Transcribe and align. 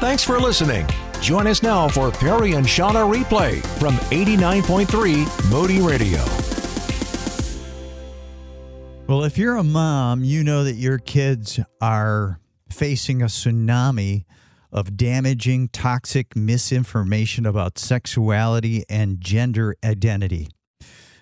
Thanks 0.00 0.24
for 0.24 0.40
listening. 0.40 0.86
Join 1.20 1.46
us 1.46 1.62
now 1.62 1.86
for 1.86 2.10
Perry 2.10 2.52
and 2.52 2.64
Shauna 2.64 3.06
replay 3.12 3.60
from 3.78 3.96
89.3 3.96 5.50
Moody 5.50 5.82
Radio. 5.82 6.24
Well, 9.06 9.24
if 9.24 9.36
you're 9.36 9.56
a 9.56 9.62
mom, 9.62 10.24
you 10.24 10.42
know 10.42 10.64
that 10.64 10.76
your 10.76 10.96
kids 10.96 11.60
are 11.82 12.40
facing 12.70 13.20
a 13.20 13.26
tsunami 13.26 14.24
of 14.72 14.96
damaging, 14.96 15.68
toxic 15.68 16.34
misinformation 16.34 17.44
about 17.44 17.78
sexuality 17.78 18.84
and 18.88 19.20
gender 19.20 19.76
identity. 19.84 20.48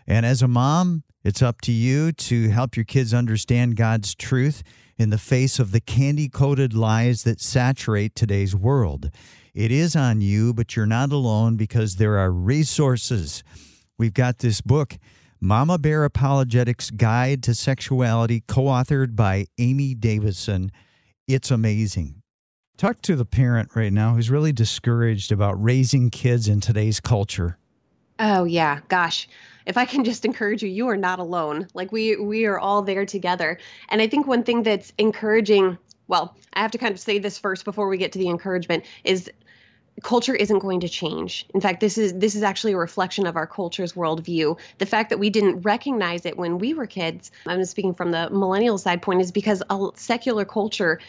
And 0.06 0.24
as 0.24 0.40
a 0.40 0.46
mom, 0.46 1.02
it's 1.24 1.42
up 1.42 1.60
to 1.62 1.72
you 1.72 2.12
to 2.12 2.50
help 2.50 2.76
your 2.76 2.84
kids 2.84 3.12
understand 3.12 3.74
God's 3.74 4.14
truth 4.14 4.62
in 4.98 5.10
the 5.10 5.18
face 5.18 5.58
of 5.58 5.70
the 5.70 5.80
candy 5.80 6.28
coated 6.28 6.74
lies 6.74 7.22
that 7.22 7.40
saturate 7.40 8.14
today's 8.14 8.54
world. 8.54 9.10
It 9.54 9.70
is 9.70 9.96
on 9.96 10.20
you, 10.20 10.52
but 10.52 10.76
you're 10.76 10.86
not 10.86 11.12
alone 11.12 11.56
because 11.56 11.96
there 11.96 12.18
are 12.18 12.30
resources. 12.30 13.42
We've 13.96 14.14
got 14.14 14.38
this 14.38 14.60
book 14.60 14.98
Mama 15.40 15.78
Bear 15.78 16.04
Apologetics 16.04 16.90
Guide 16.90 17.42
to 17.44 17.54
Sexuality, 17.54 18.42
co 18.46 18.64
authored 18.64 19.14
by 19.14 19.46
Amy 19.58 19.94
Davison. 19.94 20.72
It's 21.28 21.50
amazing. 21.50 22.22
Talk 22.76 23.02
to 23.02 23.16
the 23.16 23.24
parent 23.24 23.70
right 23.74 23.92
now 23.92 24.14
who's 24.14 24.30
really 24.30 24.52
discouraged 24.52 25.30
about 25.32 25.62
raising 25.62 26.10
kids 26.10 26.48
in 26.48 26.60
today's 26.60 27.00
culture. 27.00 27.58
Oh, 28.18 28.44
yeah. 28.44 28.80
Gosh. 28.88 29.28
If 29.68 29.76
I 29.76 29.84
can 29.84 30.02
just 30.02 30.24
encourage 30.24 30.62
you, 30.62 30.68
you 30.70 30.88
are 30.88 30.96
not 30.96 31.18
alone. 31.18 31.68
Like 31.74 31.92
we 31.92 32.16
we 32.16 32.46
are 32.46 32.58
all 32.58 32.82
there 32.82 33.04
together. 33.04 33.58
And 33.90 34.00
I 34.00 34.08
think 34.08 34.26
one 34.26 34.42
thing 34.42 34.62
that's 34.62 34.94
encouraging, 34.96 35.76
well, 36.08 36.34
I 36.54 36.62
have 36.62 36.70
to 36.70 36.78
kind 36.78 36.92
of 36.92 36.98
say 36.98 37.18
this 37.18 37.38
first 37.38 37.66
before 37.66 37.88
we 37.88 37.98
get 37.98 38.12
to 38.12 38.18
the 38.18 38.30
encouragement 38.30 38.86
is 39.04 39.30
culture 40.02 40.34
isn't 40.34 40.60
going 40.60 40.80
to 40.80 40.88
change. 40.88 41.46
In 41.54 41.60
fact, 41.60 41.80
this 41.80 41.98
is 41.98 42.14
this 42.14 42.34
is 42.34 42.42
actually 42.42 42.72
a 42.72 42.78
reflection 42.78 43.26
of 43.26 43.36
our 43.36 43.46
culture's 43.46 43.92
worldview. 43.92 44.58
The 44.78 44.86
fact 44.86 45.10
that 45.10 45.18
we 45.18 45.30
didn't 45.30 45.62
recognize 45.62 46.24
it 46.24 46.38
when 46.38 46.58
we 46.58 46.74
were 46.74 46.86
kids, 46.86 47.30
I'm 47.46 47.64
speaking 47.64 47.94
from 47.94 48.10
the 48.10 48.30
millennial 48.30 48.78
side 48.78 49.02
point, 49.02 49.20
is 49.20 49.32
because 49.32 49.62
a 49.68 49.88
secular 49.96 50.44
culture 50.44 51.00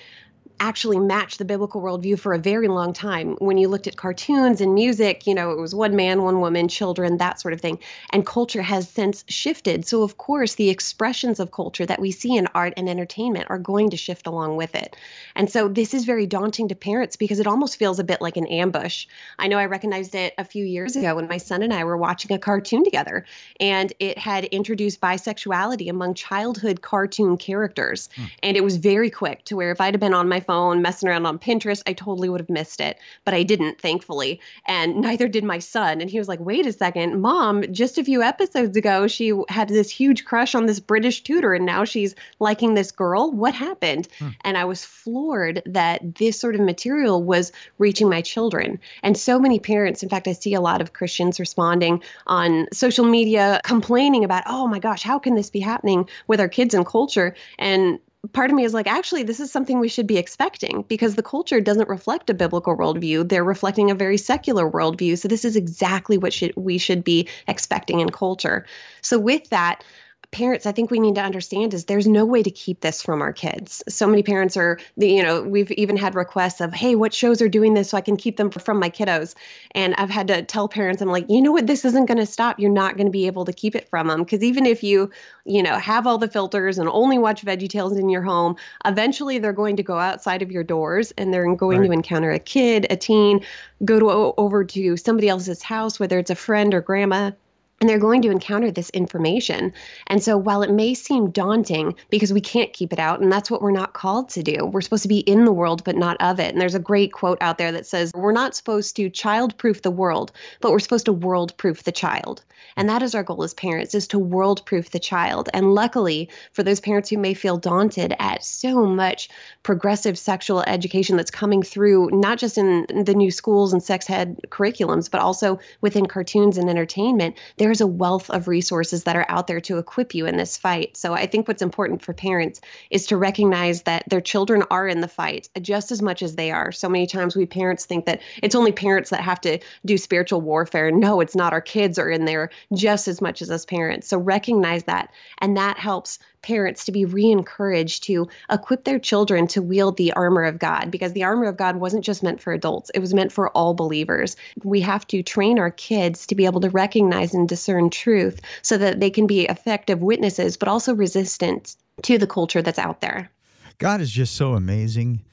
actually 0.60 1.00
matched 1.00 1.38
the 1.38 1.46
biblical 1.46 1.82
worldview 1.82 2.20
for 2.20 2.34
a 2.34 2.38
very 2.40 2.68
long 2.68 2.94
time. 2.94 3.36
When 3.40 3.58
you 3.58 3.68
looked 3.68 3.88
at 3.88 3.96
cartoons 3.96 4.62
and 4.62 4.74
music, 4.74 5.26
you 5.26 5.34
know, 5.34 5.52
it 5.52 5.60
was 5.60 5.74
one 5.74 5.96
man, 5.96 6.24
one 6.24 6.42
woman, 6.42 6.68
children, 6.68 7.18
that 7.18 7.40
sort 7.40 7.54
of 7.54 7.62
thing. 7.62 7.80
And 8.12 8.26
culture 8.26 8.62
has 8.62 8.90
since 8.90 9.24
shifted. 9.28 9.86
So, 9.86 10.04
of 10.04 10.18
course, 10.18 10.56
the 10.56 10.70
expressions 10.70 11.40
of 11.40 11.52
culture 11.52 11.86
that 11.86 12.02
we 12.02 12.12
see 12.12 12.36
in 12.36 12.48
art 12.54 12.74
and 12.78 12.90
entertainment 12.90 13.48
are 13.50 13.60
going 13.60 13.90
to 13.92 13.98
shift 13.98 14.28
along 14.28 14.58
with 14.58 14.76
it. 14.76 14.96
And 15.36 15.50
so, 15.50 15.68
this 15.68 15.94
is 15.94 16.06
very 16.06 16.26
daunting 16.26 16.68
to 16.70 16.76
parents 16.76 17.16
because 17.16 17.40
it 17.40 17.48
almost 17.48 17.78
feels 17.78 18.00
a 18.00 18.04
bit 18.04 18.22
like 18.22 18.38
an 18.38 18.48
ambush. 18.48 19.08
I 19.38 19.48
know 19.48 19.58
I 19.58 19.66
recognized 19.66 20.16
it 20.16 20.34
a 20.38 20.44
few 20.44 20.66
years 20.66 20.96
ago 20.96 21.16
when 21.16 21.28
my 21.28 21.38
son 21.38 21.62
and 21.64 21.74
I 21.74 21.84
were 21.84 21.98
watching 21.98 22.34
a 22.34 22.40
cartoon 22.40 22.84
together, 22.84 23.26
and 23.60 23.94
it 24.00 24.18
had 24.18 24.46
introduced 24.46 25.02
bisexuality 25.02 25.90
among 25.90 26.14
childhood 26.16 26.82
cartoon 26.82 27.38
characters. 27.38 28.10
Hmm. 28.16 28.26
And 28.44 28.58
it 28.58 28.64
was 28.64 28.78
very 28.78 29.10
quick 29.10 29.46
to 29.46 29.56
where 29.56 29.72
if 29.72 29.82
I'd 29.82 29.94
have 29.94 30.02
been 30.02 30.14
on 30.14 30.28
my 30.28 30.40
phone 30.50 30.82
messing 30.82 31.08
around 31.08 31.28
on 31.28 31.38
Pinterest, 31.38 31.84
I 31.86 31.94
totally 31.94 32.28
would 32.28 32.42
have 32.42 32.50
missed 32.50 32.82
it. 32.82 32.98
But 33.24 33.36
I 33.36 33.44
didn't, 33.44 33.80
thankfully. 33.80 34.42
And 34.66 34.96
neither 35.08 35.28
did 35.28 35.44
my 35.44 35.60
son. 35.60 36.02
And 36.02 36.10
he 36.10 36.18
was 36.18 36.28
like, 36.28 36.40
wait 36.40 36.66
a 36.66 36.74
second, 36.74 37.22
mom, 37.22 37.72
just 37.72 38.00
a 38.00 38.04
few 38.04 38.24
episodes 38.24 38.76
ago, 38.76 39.06
she 39.06 39.32
had 39.48 39.70
this 39.70 39.92
huge 39.92 40.26
crush 40.26 40.56
on 40.56 40.66
this 40.66 40.80
British 40.80 41.22
tutor 41.22 41.54
and 41.54 41.68
now 41.68 41.84
she's 41.84 42.16
liking 42.40 42.74
this 42.74 42.92
girl. 42.92 43.32
What 43.32 43.54
happened? 43.54 44.08
Hmm. 44.18 44.30
And 44.42 44.58
I 44.58 44.66
was 44.66 44.84
floored 44.84 45.62
that 45.68 46.16
this 46.16 46.40
sort 46.40 46.56
of 46.56 46.62
material 46.62 47.22
was 47.22 47.52
reaching 47.78 48.10
my 48.10 48.22
children. 48.22 48.80
And 49.04 49.16
so 49.16 49.40
many 49.40 49.60
parents, 49.60 50.02
in 50.02 50.10
fact, 50.10 50.28
I 50.28 50.34
see 50.34 50.56
a 50.56 50.62
lot 50.62 50.82
of 50.82 50.94
Christians 50.94 51.40
responding 51.40 52.02
on 52.26 52.66
social 52.74 53.06
media 53.06 53.62
complaining 53.64 54.24
about, 54.24 54.46
oh 54.48 54.68
my 54.68 54.80
gosh, 54.80 55.04
how 55.04 55.20
can 55.20 55.36
this 55.36 55.52
be 55.52 55.60
happening 55.60 56.10
with 56.26 56.40
our 56.40 56.50
kids 56.50 56.74
and 56.74 56.88
culture? 56.88 57.36
And 57.60 58.00
part 58.34 58.50
of 58.50 58.56
me 58.56 58.66
is 58.66 58.74
like, 58.74 58.88
actually, 58.88 59.24
this 59.24 59.40
is 59.40 59.52
something 59.52 59.80
we 59.80 59.88
should 59.88 60.08
be 60.08 60.18
expecting 60.18 60.84
because 60.88 61.16
the 61.16 61.24
culture 61.24 61.62
doesn't 61.62 61.88
reflect 61.88 62.30
a 62.30 62.34
biblical 62.34 62.76
worldview. 62.76 63.28
They're 63.28 63.44
reflecting 63.44 63.90
a 63.90 63.96
very 63.96 64.18
secular 64.18 64.70
worldview. 64.70 65.18
So 65.18 65.28
this 65.28 65.46
is 65.46 65.56
exactly 65.56 66.18
what 66.18 66.34
should, 66.34 66.54
we 66.56 66.78
should 66.78 67.04
be 67.04 67.28
expecting 67.48 68.02
in 68.02 68.10
culture. 68.10 68.66
So 69.02 69.18
with 69.18 69.50
that, 69.50 69.84
parents 70.32 70.68
i 70.68 70.72
think 70.72 70.92
we 70.92 71.00
need 71.00 71.16
to 71.16 71.22
understand 71.22 71.74
is 71.74 71.86
there's 71.86 72.06
no 72.06 72.24
way 72.24 72.44
to 72.44 72.52
keep 72.52 72.82
this 72.82 73.02
from 73.02 73.22
our 73.22 73.34
kids. 73.34 73.84
So 73.90 74.06
many 74.06 74.22
parents 74.22 74.56
are 74.58 74.80
you 74.96 75.24
know 75.24 75.42
we've 75.42 75.72
even 75.72 75.98
had 75.98 76.14
requests 76.14 76.62
of 76.62 76.74
hey 76.74 76.96
what 76.96 77.14
shows 77.14 77.42
are 77.42 77.50
doing 77.50 77.74
this 77.74 77.90
so 77.90 77.98
i 77.98 78.02
can 78.02 78.16
keep 78.16 78.38
them 78.38 78.52
from 78.52 78.80
my 78.80 78.90
kiddos? 78.90 79.34
And 79.72 79.96
i've 79.96 80.10
had 80.10 80.28
to 80.28 80.44
tell 80.44 80.68
parents 80.68 81.02
i'm 81.02 81.10
like 81.10 81.26
you 81.30 81.42
know 81.42 81.52
what? 81.52 81.68
This 81.68 81.86
isn't 81.86 82.06
going 82.06 82.18
to 82.18 82.26
stop. 82.26 82.60
You're 82.60 82.72
not 82.72 82.96
going 82.96 83.08
to 83.08 83.12
be 83.12 83.28
able 83.28 83.46
to 83.46 83.54
keep 83.54 83.76
it 83.76 83.90
from 83.90 84.08
them 84.08 84.24
because 84.24 84.44
even 84.44 84.66
if 84.66 84.84
you 84.84 85.10
you 85.46 85.64
know 85.64 85.78
have 85.78 86.06
all 86.06 86.18
the 86.18 86.28
filters 86.28 86.78
and 86.78 86.88
only 86.90 87.18
watch 87.18 87.44
veggietales 87.44 87.98
in 87.98 88.10
your 88.10 88.22
home 88.22 88.56
eventually 88.86 89.40
they're 89.40 89.54
going 89.54 89.76
to 89.78 89.84
go 89.84 89.98
outside 89.98 90.42
of 90.42 90.52
your 90.52 90.64
doors 90.64 91.12
and 91.18 91.34
they're 91.34 91.56
going 91.56 91.80
right. 91.80 91.88
to 91.88 91.92
encounter 91.94 92.32
a 92.32 92.40
kid 92.40 92.86
a 92.90 92.96
teen 92.96 93.44
go 93.84 94.00
to 94.00 94.10
over 94.38 94.64
to 94.64 94.96
somebody 94.98 95.28
else's 95.28 95.64
house 95.64 96.00
whether 96.00 96.20
it's 96.20 96.30
a 96.30 96.36
friend 96.36 96.74
or 96.74 96.82
grandma 96.82 97.32
and 97.80 97.90
they're 97.90 98.00
going 98.00 98.22
to 98.22 98.32
encounter 98.32 98.72
this 98.72 98.90
information. 98.92 99.74
And 100.08 100.22
so 100.22 100.38
while 100.38 100.62
it 100.62 100.72
may 100.72 100.94
seem 100.94 101.32
daunting 101.32 101.96
because 102.10 102.34
we 102.34 102.42
can't 102.42 102.74
keep 102.74 102.94
it 102.94 103.00
out, 103.00 103.22
and 103.22 103.32
that's 103.32 103.50
what 103.50 103.62
we're 103.62 103.72
not 103.72 103.94
called 103.94 104.30
to 104.30 104.44
do, 104.44 104.66
we're 104.66 104.82
supposed 104.82 105.04
to 105.04 105.10
be 105.10 105.20
in 105.20 105.46
the 105.46 105.54
world, 105.54 105.84
but 105.84 105.96
not 105.96 106.18
of 106.20 106.40
it. 106.40 106.52
And 106.52 106.62
there's 106.62 106.76
a 106.76 106.80
great 106.80 107.14
quote 107.14 107.38
out 107.42 107.58
there 107.58 107.72
that 107.72 107.86
says, 107.86 108.12
We're 108.14 108.32
not 108.32 108.56
supposed 108.56 108.96
to 108.98 109.10
child 109.10 109.58
proof 109.58 109.82
the 109.82 109.92
world, 109.92 110.32
but 110.62 110.72
we're 110.72 110.80
supposed 110.80 111.06
to 111.06 111.14
world 111.14 111.56
proof 111.58 111.84
the 111.84 111.92
child. 111.92 112.44
And 112.76 112.90
that 112.90 113.02
is 113.02 113.16
our 113.16 113.24
goal 113.24 113.44
as 113.44 113.54
parents 113.54 113.96
is 113.96 114.08
to 114.10 114.20
world 114.20 114.66
proof 114.66 114.92
the 114.92 115.00
child. 115.00 115.50
And 115.54 115.74
luckily 115.74 116.30
for 116.52 116.64
those 116.64 116.80
parents 116.80 117.10
who 117.10 117.18
may 117.18 117.34
feel 117.34 117.58
daunted 117.58 118.16
at 118.20 118.44
so 118.44 118.86
much 118.86 119.30
progressive 119.64 120.18
sexual 120.18 120.62
education 120.68 121.18
that's 121.18 121.32
coming 121.32 121.64
through, 121.64 122.10
not 122.12 122.38
just 122.38 122.58
in 122.58 122.86
the 122.90 123.14
new 123.14 123.32
schools 123.32 123.74
and 123.74 123.84
sex 123.84 124.10
ed 124.10 124.38
curriculums, 124.50 125.10
but 125.10 125.22
also 125.22 125.60
within 125.82 126.06
cartoons 126.06 126.58
and 126.58 126.70
entertainment, 126.70 127.36
there's 127.70 127.82
a 127.82 127.86
wealth 127.86 128.32
of 128.32 128.48
resources 128.48 129.04
that 129.04 129.16
are 129.16 129.28
out 129.30 129.46
there 129.46 129.62
to 129.62 129.78
equip 129.78 130.16
you 130.16 130.26
in 130.26 130.38
this 130.38 130.58
fight. 130.58 130.98
So 130.98 131.14
I 131.14 131.28
think 131.28 131.48
what's 131.48 131.62
important 131.62 132.02
for 132.02 132.14
parents 132.14 132.60
is 132.90 133.06
to 133.06 133.16
recognize 133.16 133.84
that 133.84 134.10
their 134.10 134.22
children 134.22 134.64
are 134.72 134.88
in 134.88 135.02
the 135.02 135.08
fight 135.08 135.50
just 135.62 135.92
as 135.92 136.02
much 136.02 136.24
as 136.24 136.36
they 136.36 136.50
are. 136.50 136.72
So 136.72 136.90
many 136.90 137.06
times 137.06 137.36
we 137.36 137.46
parents 137.46 137.86
think 137.86 138.08
that 138.08 138.22
it's 138.42 138.56
only 138.56 138.72
parents 138.72 139.12
that 139.12 139.22
have 139.22 139.40
to 139.42 139.60
do 139.86 140.00
spiritual 140.00 140.42
warfare. 140.42 140.90
No, 140.90 141.22
it's 141.22 141.36
not. 141.36 141.54
Our 141.54 141.62
kids 141.62 142.00
are 142.00 142.10
in 142.10 142.26
there 142.26 142.50
just 142.74 143.08
as 143.08 143.22
much 143.22 143.40
as 143.40 143.52
us 143.52 143.66
parents. 143.66 144.08
So 144.08 144.18
recognize 144.18 144.86
that. 144.86 145.12
And 145.38 145.56
that 145.56 145.78
helps 145.78 146.18
parents 146.42 146.86
to 146.86 146.92
be 146.92 147.06
re 147.06 147.30
encouraged 147.30 148.04
to 148.04 148.28
equip 148.50 148.84
their 148.84 149.00
children 149.00 149.48
to 149.48 149.62
wield 149.62 149.98
the 149.98 150.14
armor 150.14 150.44
of 150.44 150.60
God 150.60 150.92
because 150.92 151.14
the 151.14 151.24
armor 151.24 151.48
of 151.48 151.58
God 151.58 151.78
wasn't 151.78 152.06
just 152.06 152.24
meant 152.24 152.42
for 152.42 152.54
adults, 152.54 152.92
it 152.94 153.00
was 153.00 153.14
meant 153.14 153.32
for 153.32 153.50
all 153.50 153.74
believers. 153.74 154.36
We 154.64 154.82
have 154.82 155.06
to 155.08 155.24
train 155.24 155.60
our 155.60 155.72
kids 155.72 156.26
to 156.28 156.36
be 156.36 156.46
able 156.46 156.62
to 156.62 156.70
recognize 156.70 157.34
and 157.34 157.48
discern 157.48 157.90
truth 157.90 158.42
so 158.62 158.78
that 158.78 159.00
they 159.00 159.10
can 159.10 159.28
be 159.28 159.46
effective 159.46 160.02
witnesses, 160.02 160.58
but 160.58 160.68
also 160.68 160.94
resistant 160.94 161.76
to 162.04 162.18
the 162.18 162.28
culture 162.28 162.62
that's 162.62 162.80
out 162.80 163.02
there. 163.02 163.30
God 163.78 164.02
is 164.02 164.12
just 164.12 164.36
so 164.36 164.54
amazing. 164.54 165.24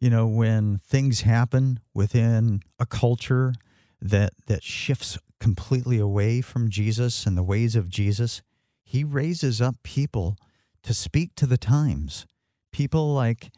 You 0.00 0.10
know, 0.10 0.26
when 0.26 0.78
things 0.78 1.22
happen 1.22 1.80
within 1.94 2.62
a 2.78 2.86
culture 2.86 3.54
that 4.00 4.32
that 4.46 4.62
shifts 4.62 5.18
completely 5.40 5.98
away 5.98 6.40
from 6.40 6.68
Jesus 6.68 7.26
and 7.26 7.36
the 7.36 7.42
ways 7.42 7.76
of 7.76 7.88
Jesus, 7.88 8.42
he 8.82 9.04
raises 9.04 9.60
up 9.60 9.76
people 9.82 10.36
to 10.82 10.94
speak 10.94 11.34
to 11.36 11.46
the 11.46 11.58
times. 11.58 12.26
People 12.72 13.14
like 13.14 13.52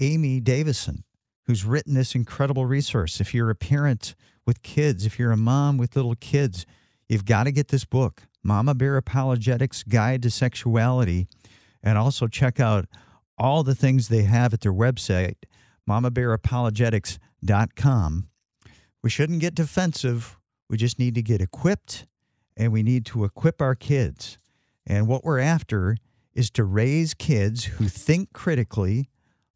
Amy 0.00 0.40
Davison, 0.40 1.04
who's 1.46 1.64
written 1.64 1.94
this 1.94 2.14
incredible 2.14 2.66
resource. 2.66 3.20
If 3.20 3.34
you're 3.34 3.50
a 3.50 3.54
parent 3.54 4.14
with 4.46 4.62
kids, 4.62 5.06
if 5.06 5.18
you're 5.18 5.32
a 5.32 5.36
mom 5.36 5.78
with 5.78 5.96
little 5.96 6.14
kids, 6.14 6.64
you've 7.08 7.24
got 7.24 7.44
to 7.44 7.52
get 7.52 7.68
this 7.68 7.84
book, 7.84 8.22
Mama 8.42 8.74
Bear 8.74 8.96
Apologetics 8.96 9.82
Guide 9.82 10.22
to 10.22 10.30
Sexuality, 10.30 11.26
and 11.82 11.98
also 11.98 12.26
check 12.26 12.60
out 12.60 12.86
all 13.36 13.62
the 13.62 13.74
things 13.74 14.08
they 14.08 14.22
have 14.22 14.54
at 14.54 14.62
their 14.62 14.72
website, 14.72 15.36
mamabearapologetics.com. 15.88 18.28
We 19.02 19.10
shouldn't 19.10 19.40
get 19.40 19.54
defensive 19.54 20.38
we 20.68 20.76
just 20.76 20.98
need 20.98 21.14
to 21.14 21.22
get 21.22 21.40
equipped 21.40 22.06
and 22.56 22.72
we 22.72 22.82
need 22.82 23.06
to 23.06 23.24
equip 23.24 23.62
our 23.62 23.74
kids. 23.74 24.38
And 24.86 25.06
what 25.06 25.24
we're 25.24 25.38
after 25.38 25.96
is 26.38 26.50
to 26.50 26.62
raise 26.62 27.14
kids 27.14 27.64
who 27.64 27.88
think 27.88 28.32
critically, 28.32 29.08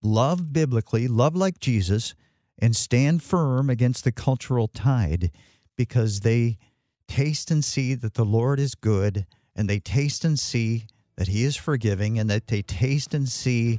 love 0.02 0.52
biblically, 0.52 1.06
love 1.06 1.36
like 1.36 1.60
Jesus, 1.60 2.16
and 2.58 2.74
stand 2.74 3.22
firm 3.22 3.70
against 3.70 4.02
the 4.02 4.10
cultural 4.10 4.66
tide 4.66 5.30
because 5.76 6.20
they 6.20 6.58
taste 7.06 7.52
and 7.52 7.64
see 7.64 7.94
that 7.94 8.14
the 8.14 8.24
Lord 8.24 8.58
is 8.58 8.74
good 8.74 9.26
and 9.54 9.70
they 9.70 9.78
taste 9.78 10.24
and 10.24 10.36
see 10.36 10.86
that 11.16 11.28
He 11.28 11.44
is 11.44 11.54
forgiving 11.54 12.18
and 12.18 12.28
that 12.30 12.48
they 12.48 12.62
taste 12.62 13.14
and 13.14 13.28
see 13.28 13.78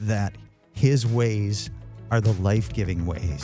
that 0.00 0.36
His 0.74 1.06
ways 1.06 1.70
are 2.10 2.20
the 2.20 2.34
life 2.34 2.70
giving 2.74 3.06
ways. 3.06 3.42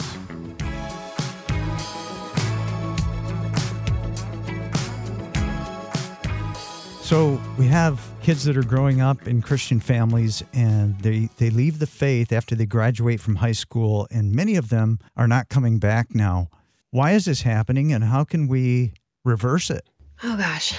So 7.00 7.40
we 7.56 7.66
have 7.66 8.09
kids 8.22 8.44
that 8.44 8.56
are 8.56 8.62
growing 8.62 9.00
up 9.00 9.26
in 9.26 9.40
Christian 9.40 9.80
families 9.80 10.42
and 10.52 10.98
they, 11.00 11.30
they 11.38 11.48
leave 11.50 11.78
the 11.78 11.86
faith 11.86 12.32
after 12.32 12.54
they 12.54 12.66
graduate 12.66 13.20
from 13.20 13.36
high 13.36 13.52
school, 13.52 14.06
and 14.10 14.32
many 14.32 14.56
of 14.56 14.68
them 14.68 14.98
are 15.16 15.26
not 15.26 15.48
coming 15.48 15.78
back 15.78 16.14
now. 16.14 16.48
Why 16.90 17.12
is 17.12 17.24
this 17.24 17.42
happening 17.42 17.92
and 17.92 18.04
how 18.04 18.24
can 18.24 18.46
we 18.46 18.92
reverse 19.24 19.70
it? 19.70 19.88
Oh 20.22 20.36
gosh. 20.36 20.74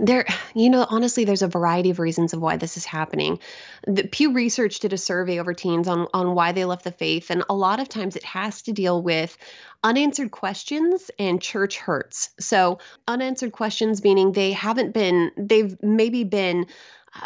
There, 0.00 0.26
you 0.54 0.70
know, 0.70 0.86
honestly, 0.88 1.24
there's 1.24 1.42
a 1.42 1.48
variety 1.48 1.90
of 1.90 1.98
reasons 1.98 2.32
of 2.32 2.40
why 2.40 2.56
this 2.56 2.76
is 2.76 2.84
happening. 2.84 3.40
The 3.86 4.04
Pew 4.04 4.32
Research 4.32 4.80
did 4.80 4.92
a 4.92 4.98
survey 4.98 5.38
over 5.38 5.54
teens 5.54 5.88
on 5.88 6.06
on 6.14 6.34
why 6.34 6.52
they 6.52 6.64
left 6.64 6.84
the 6.84 6.92
faith, 6.92 7.30
and 7.30 7.44
a 7.48 7.54
lot 7.54 7.80
of 7.80 7.88
times 7.88 8.16
it 8.16 8.24
has 8.24 8.62
to 8.62 8.72
deal 8.72 9.02
with 9.02 9.36
unanswered 9.82 10.30
questions 10.30 11.10
and 11.18 11.42
church 11.42 11.78
hurts. 11.78 12.30
So, 12.38 12.78
unanswered 13.06 13.52
questions 13.52 14.02
meaning 14.02 14.32
they 14.32 14.52
haven't 14.52 14.92
been, 14.92 15.30
they've 15.36 15.76
maybe 15.82 16.24
been. 16.24 16.66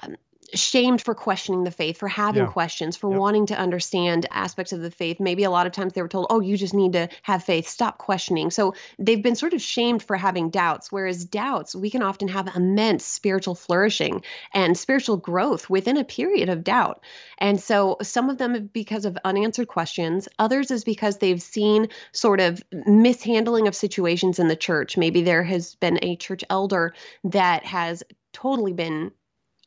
Um, 0.02 0.16
shamed 0.54 1.02
for 1.02 1.14
questioning 1.14 1.64
the 1.64 1.70
faith, 1.70 1.98
for 1.98 2.08
having 2.08 2.44
yeah. 2.44 2.50
questions, 2.50 2.96
for 2.96 3.10
yep. 3.10 3.18
wanting 3.18 3.46
to 3.46 3.58
understand 3.58 4.26
aspects 4.30 4.72
of 4.72 4.80
the 4.80 4.90
faith. 4.90 5.20
Maybe 5.20 5.44
a 5.44 5.50
lot 5.50 5.66
of 5.66 5.72
times 5.72 5.92
they 5.92 6.02
were 6.02 6.08
told, 6.08 6.26
oh, 6.30 6.40
you 6.40 6.56
just 6.56 6.74
need 6.74 6.92
to 6.92 7.08
have 7.22 7.44
faith, 7.44 7.68
stop 7.68 7.98
questioning. 7.98 8.50
So 8.50 8.74
they've 8.98 9.22
been 9.22 9.36
sort 9.36 9.54
of 9.54 9.62
shamed 9.62 10.02
for 10.02 10.16
having 10.16 10.50
doubts, 10.50 10.92
whereas 10.92 11.24
doubts, 11.24 11.74
we 11.74 11.90
can 11.90 12.02
often 12.02 12.28
have 12.28 12.54
immense 12.54 13.04
spiritual 13.04 13.54
flourishing 13.54 14.22
and 14.52 14.76
spiritual 14.76 15.16
growth 15.16 15.70
within 15.70 15.96
a 15.96 16.04
period 16.04 16.48
of 16.48 16.64
doubt. 16.64 17.02
And 17.38 17.60
so 17.60 17.96
some 18.02 18.30
of 18.30 18.38
them 18.38 18.70
because 18.72 19.04
of 19.04 19.18
unanswered 19.24 19.68
questions, 19.68 20.28
others 20.38 20.70
is 20.70 20.84
because 20.84 21.18
they've 21.18 21.42
seen 21.42 21.88
sort 22.12 22.40
of 22.40 22.62
mishandling 22.86 23.68
of 23.68 23.74
situations 23.74 24.38
in 24.38 24.48
the 24.48 24.56
church. 24.56 24.96
Maybe 24.96 25.22
there 25.22 25.42
has 25.42 25.74
been 25.76 25.98
a 26.02 26.16
church 26.16 26.44
elder 26.50 26.94
that 27.24 27.64
has 27.64 28.02
totally 28.32 28.72
been 28.72 29.12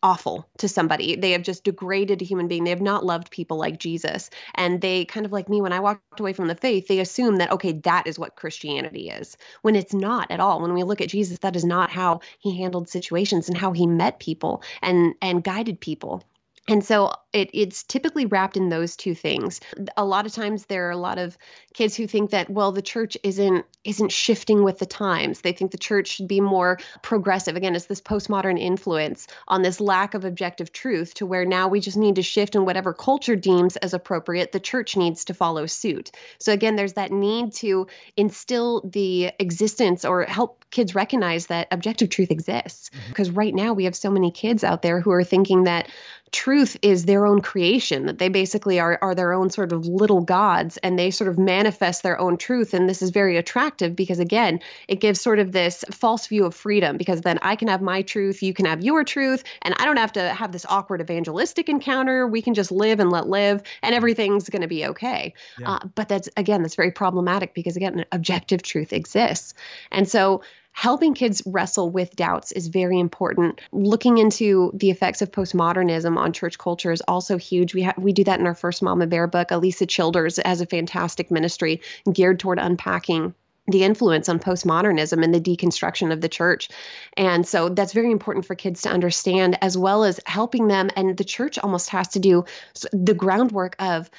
awful 0.05 0.47
to 0.59 0.69
somebody. 0.69 1.15
They 1.15 1.31
have 1.31 1.41
just 1.41 1.63
degraded 1.63 2.21
a 2.21 2.25
human 2.25 2.47
being. 2.47 2.63
They 2.63 2.69
have 2.69 2.79
not 2.79 3.03
loved 3.03 3.31
people 3.31 3.57
like 3.57 3.79
Jesus. 3.79 4.29
And 4.53 4.79
they 4.79 5.03
kind 5.03 5.25
of 5.25 5.31
like 5.31 5.49
me, 5.49 5.63
when 5.63 5.73
I 5.73 5.79
walked 5.79 6.19
away 6.19 6.31
from 6.31 6.47
the 6.47 6.53
faith, 6.53 6.87
they 6.87 6.99
assume 6.99 7.37
that, 7.37 7.51
okay, 7.51 7.71
that 7.71 8.05
is 8.05 8.19
what 8.19 8.35
Christianity 8.35 9.09
is, 9.09 9.35
when 9.63 9.75
it's 9.75 9.95
not 9.95 10.29
at 10.29 10.39
all. 10.39 10.61
When 10.61 10.75
we 10.75 10.83
look 10.83 11.01
at 11.01 11.09
Jesus, 11.09 11.39
that 11.39 11.55
is 11.55 11.65
not 11.65 11.89
how 11.89 12.19
he 12.37 12.55
handled 12.55 12.87
situations 12.87 13.49
and 13.49 13.57
how 13.57 13.71
he 13.71 13.87
met 13.87 14.19
people 14.19 14.61
and, 14.83 15.15
and 15.23 15.43
guided 15.43 15.79
people. 15.79 16.23
And 16.67 16.83
so 16.83 17.13
it, 17.31 17.49
it's 17.53 17.83
typically 17.83 18.25
wrapped 18.25 18.57
in 18.57 18.69
those 18.69 18.95
two 18.95 19.13
things. 19.13 19.61
A 19.97 20.05
lot 20.05 20.25
of 20.25 20.33
times 20.33 20.65
there 20.65 20.87
are 20.87 20.91
a 20.91 20.97
lot 20.97 21.19
of 21.19 21.37
kids 21.73 21.95
who 21.95 22.07
think 22.07 22.31
that 22.31 22.49
well 22.49 22.71
the 22.71 22.81
church 22.81 23.17
isn't 23.23 23.65
isn't 23.83 24.11
shifting 24.11 24.63
with 24.63 24.79
the 24.79 24.85
times. 24.85 25.41
They 25.41 25.51
think 25.51 25.71
the 25.71 25.77
church 25.77 26.07
should 26.07 26.27
be 26.27 26.41
more 26.41 26.79
progressive. 27.03 27.55
Again, 27.55 27.75
it's 27.75 27.85
this 27.85 28.01
postmodern 28.01 28.59
influence 28.59 29.27
on 29.47 29.61
this 29.61 29.79
lack 29.79 30.13
of 30.15 30.25
objective 30.25 30.71
truth 30.71 31.13
to 31.15 31.25
where 31.25 31.45
now 31.45 31.67
we 31.67 31.79
just 31.79 31.97
need 31.97 32.15
to 32.15 32.23
shift 32.23 32.55
in 32.55 32.65
whatever 32.65 32.93
culture 32.93 33.35
deems 33.35 33.75
as 33.77 33.93
appropriate. 33.93 34.51
The 34.51 34.59
church 34.59 34.97
needs 34.97 35.25
to 35.25 35.33
follow 35.35 35.67
suit. 35.67 36.11
So 36.39 36.51
again, 36.51 36.75
there's 36.77 36.93
that 36.93 37.11
need 37.11 37.53
to 37.55 37.87
instill 38.17 38.81
the 38.89 39.31
existence 39.39 40.03
or 40.03 40.23
help 40.23 40.65
kids 40.71 40.95
recognize 40.95 41.47
that 41.47 41.67
objective 41.71 42.09
truth 42.09 42.31
exists. 42.31 42.89
Because 43.09 43.29
mm-hmm. 43.29 43.39
right 43.39 43.55
now 43.55 43.73
we 43.73 43.85
have 43.85 43.95
so 43.95 44.09
many 44.09 44.31
kids 44.31 44.63
out 44.63 44.81
there 44.81 44.99
who 44.99 45.11
are 45.11 45.23
thinking 45.23 45.63
that 45.63 45.89
truth 46.31 46.75
is 46.81 47.05
their 47.05 47.25
own 47.25 47.41
creation, 47.41 48.07
that 48.07 48.17
they 48.17 48.29
basically 48.29 48.79
are, 48.79 48.99
are 49.01 49.15
their 49.15 49.31
own 49.31 49.49
sort 49.49 49.71
of 49.71 49.85
little 49.85 50.21
gods 50.21 50.77
and 50.77 50.99
they 50.99 51.11
sort 51.11 51.29
of 51.29 51.37
manifest 51.37 52.03
their 52.03 52.19
own 52.19 52.35
truth. 52.35 52.73
And 52.73 52.89
this 52.89 53.01
is 53.01 53.09
very 53.09 53.37
attractive 53.37 53.95
because, 53.95 54.19
again, 54.19 54.59
it 54.87 54.99
gives 54.99 55.21
sort 55.21 55.39
of 55.39 55.51
this 55.51 55.85
false 55.91 56.27
view 56.27 56.45
of 56.45 56.53
freedom 56.53 56.97
because 56.97 57.21
then 57.21 57.39
I 57.41 57.55
can 57.55 57.67
have 57.67 57.81
my 57.81 58.01
truth, 58.01 58.43
you 58.43 58.53
can 58.53 58.65
have 58.65 58.83
your 58.83 59.03
truth, 59.03 59.43
and 59.61 59.75
I 59.77 59.85
don't 59.85 59.97
have 59.97 60.13
to 60.13 60.33
have 60.33 60.51
this 60.51 60.65
awkward 60.67 60.99
evangelistic 61.01 61.69
encounter. 61.69 62.27
We 62.27 62.41
can 62.41 62.53
just 62.53 62.71
live 62.71 62.99
and 62.99 63.11
let 63.11 63.27
live 63.27 63.61
and 63.81 63.95
everything's 63.95 64.49
going 64.49 64.61
to 64.61 64.67
be 64.67 64.85
okay. 64.87 65.33
Yeah. 65.59 65.73
Uh, 65.73 65.79
but 65.95 66.09
that's, 66.09 66.27
again, 66.37 66.63
that's 66.63 66.75
very 66.75 66.91
problematic 66.91 67.53
because, 67.53 67.77
again, 67.77 68.05
objective 68.11 68.61
truth 68.61 68.93
exists. 68.93 69.53
And 69.91 70.09
so, 70.09 70.41
helping 70.75 71.13
kids 71.13 71.41
wrestle 71.45 71.89
with 71.89 72.15
doubts 72.17 72.51
is 72.51 72.67
very 72.67 72.99
important. 72.99 73.61
Looking 73.71 74.17
into 74.17 74.71
the 74.75 74.89
effects 74.89 75.21
of 75.21 75.31
postmodernism 75.31 76.17
on 76.17 76.33
church 76.33 76.57
culture 76.57 76.91
is 76.91 77.01
also 77.07 77.37
huge. 77.37 77.73
We 77.73 77.83
ha- 77.83 77.93
we 77.97 78.11
do 78.11 78.25
that 78.25 78.41
in 78.41 78.45
our 78.45 78.53
first 78.53 78.83
Mama 78.83 79.07
Bear 79.07 79.25
book. 79.25 79.49
Alisa 79.49 79.87
Childers 79.87 80.37
has 80.43 80.59
a 80.59 80.65
fantastic 80.65 81.31
ministry 81.31 81.81
geared 82.11 82.41
toward 82.41 82.59
unpacking 82.59 83.33
the 83.67 83.83
influence 83.83 84.29
on 84.29 84.37
postmodernism 84.37 85.23
and 85.23 85.33
the 85.33 85.39
deconstruction 85.39 86.11
of 86.11 86.21
the 86.21 86.29
church. 86.29 86.69
And 87.17 87.47
so 87.47 87.69
that's 87.69 87.93
very 87.93 88.11
important 88.11 88.45
for 88.45 88.53
kids 88.53 88.81
to 88.83 88.89
understand, 88.89 89.57
as 89.61 89.77
well 89.77 90.03
as 90.03 90.19
helping 90.25 90.67
them. 90.67 90.89
And 90.97 91.15
the 91.15 91.23
church 91.23 91.57
almost 91.57 91.89
has 91.89 92.09
to 92.09 92.19
do 92.19 92.45
the 92.91 93.15
groundwork 93.15 93.75
of 93.79 94.11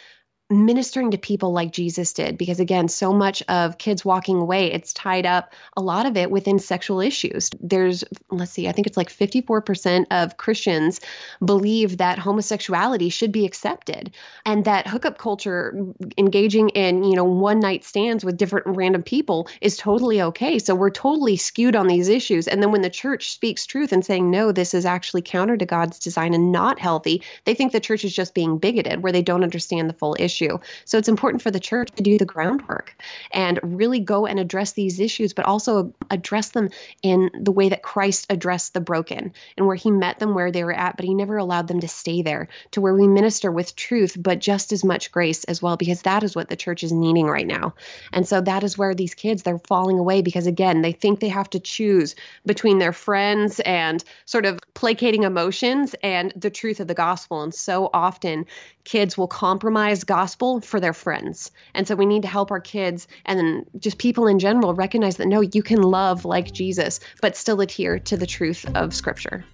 ministering 0.49 1.11
to 1.11 1.19
people 1.19 1.53
like 1.53 1.73
Jesus 1.73 2.13
did 2.13 2.39
because 2.39 2.61
again 2.61 2.87
so 2.87 3.13
much 3.13 3.43
of 3.49 3.79
kids 3.79 4.05
walking 4.05 4.39
away 4.39 4.73
it's 4.73 4.93
tied 4.93 5.27
up 5.27 5.53
a 5.77 5.81
lot 5.81 6.07
of 6.07 6.17
it 6.17 6.31
within 6.31 6.61
sexual 6.61 7.01
issues. 7.01 7.51
There's 7.61 8.05
let's 8.31 8.53
see 8.53 8.69
I 8.69 8.73
think 8.73 8.87
it's 8.87 8.97
like 8.97 9.09
54% 9.09 10.07
of 10.13 10.37
Christians 10.37 11.01
believe 11.45 11.99
that 11.99 12.21
homosexuality 12.21 13.11
should 13.11 13.33
be 13.33 13.45
accepted 13.45 14.13
and 14.45 14.65
that 14.67 14.87
hookup 14.87 15.19
culture 15.19 15.77
engaging 16.17 16.69
in 16.71 17.03
you 17.03 17.17
know 17.17 17.25
one 17.25 17.59
night 17.59 17.85
stands 17.85 18.25
with 18.25 18.37
different 18.37 18.69
random 18.69 19.03
people 19.03 19.49
is 19.61 19.77
totally 19.77 20.23
okay. 20.23 20.61
So 20.61 20.77
we're 20.77 20.91
totally 20.91 21.37
skewed 21.37 21.75
on 21.75 21.89
these 21.89 22.09
issues. 22.09 22.47
And 22.47 22.63
then 22.63 22.71
when 22.71 22.83
the 22.83 22.91
church 22.91 23.33
speaks 23.33 23.67
truth 23.67 23.91
and 23.91 24.05
saying 24.05 24.31
no 24.31 24.53
this 24.53 24.75
is 24.75 24.87
actually 24.87 25.23
counter 25.23 25.57
to 25.57 25.67
God's 25.67 25.99
design 25.99 26.35
and 26.35 26.53
not 26.53 26.79
healthy 26.79 27.23
they 27.45 27.55
think 27.55 27.73
the 27.73 27.81
church 27.81 28.05
is 28.05 28.15
just 28.15 28.33
being 28.33 28.59
bigoted 28.59 29.03
where 29.03 29.13
they 29.13 29.23
don't 29.23 29.43
understand 29.43 29.89
the 29.89 29.95
full 29.95 30.15
issue 30.21 30.36
issue. 30.37 30.59
So 30.85 30.99
it's 30.99 31.09
important 31.09 31.43
for 31.43 31.51
the 31.51 31.61
church 31.61 31.91
to 31.97 32.03
do 32.03 32.19
the 32.19 32.25
groundwork 32.25 32.95
and 33.33 33.59
really 33.63 34.01
go 34.01 34.27
and 34.27 34.39
address 34.39 34.73
these 34.73 35.01
issues, 35.01 35.33
but 35.33 35.47
also 35.47 35.93
address 36.11 36.51
them 36.51 36.71
in 37.03 37.31
the 37.39 37.53
way 37.53 37.69
that 37.69 37.83
Christ 37.83 38.27
addressed 38.31 38.75
the 38.75 38.81
broken 38.81 39.33
and 39.57 39.67
where 39.67 39.77
he 39.77 39.91
met 39.91 40.19
them 40.19 40.35
where 40.35 40.51
they 40.51 40.65
were 40.65 40.73
at, 40.73 40.97
but 40.97 41.05
he 41.05 41.15
never 41.15 41.37
allowed 41.37 41.69
them 41.69 41.81
to 41.81 41.89
stay 41.89 42.23
there, 42.23 42.49
to 42.73 42.81
where 42.81 42.95
we 42.95 43.07
minister 43.07 43.51
with 43.51 43.77
truth, 43.77 44.17
but 44.19 44.39
just 44.39 44.73
as 44.73 44.85
much 44.85 45.11
grace 45.11 45.45
as 45.45 45.63
well, 45.63 45.77
because 45.77 46.03
that 46.03 46.23
is 46.23 46.35
what 46.35 46.49
the 46.49 46.57
church 46.57 46.83
is 46.83 46.93
needing 46.93 47.27
right 47.27 47.47
now. 47.47 47.75
And 48.13 48.29
so 48.29 48.41
that 48.41 48.63
is 48.63 48.77
where 48.77 48.95
these 48.95 49.15
kids, 49.15 49.43
they're 49.43 49.59
falling 49.59 49.99
away 49.99 50.23
because, 50.23 50.47
again, 50.47 50.83
they 50.83 50.93
think 50.93 51.21
they 51.21 51.29
have 51.29 51.51
to 51.51 51.61
choose 51.61 52.15
between 52.45 52.79
their 52.79 52.93
friends 52.93 53.61
and 53.61 54.05
sort 54.25 54.47
of 54.47 54.59
placating 54.75 55.23
emotions 55.23 55.95
and 56.03 56.33
the 56.37 56.51
truth 56.51 56.81
of 56.81 56.89
the 56.89 56.95
gospel. 56.95 57.43
And 57.43 57.55
so 57.55 57.91
often 57.95 58.45
kids 58.85 59.19
will 59.19 59.27
compromise 59.27 60.05
gospel 60.05 60.26
for 60.35 60.81
their 60.81 60.93
friends. 60.93 61.51
And 61.75 61.87
so 61.87 61.95
we 61.95 62.07
need 62.07 62.23
to 62.23 62.29
help 62.29 62.51
our 62.51 62.61
kids 62.61 63.07
and 63.25 63.65
just 63.79 63.99
people 63.99 64.27
in 64.27 64.39
general 64.39 64.75
recognize 64.75 65.17
that 65.17 65.27
no, 65.27 65.41
you 65.41 65.63
can 65.63 65.83
love 65.83 66.25
like 66.25 66.53
Jesus, 66.53 67.01
but 67.21 67.37
still 67.37 67.61
adhere 67.61 67.99
to 67.99 68.17
the 68.17 68.27
truth 68.27 68.67
of 68.75 68.95
Scripture. 68.95 69.45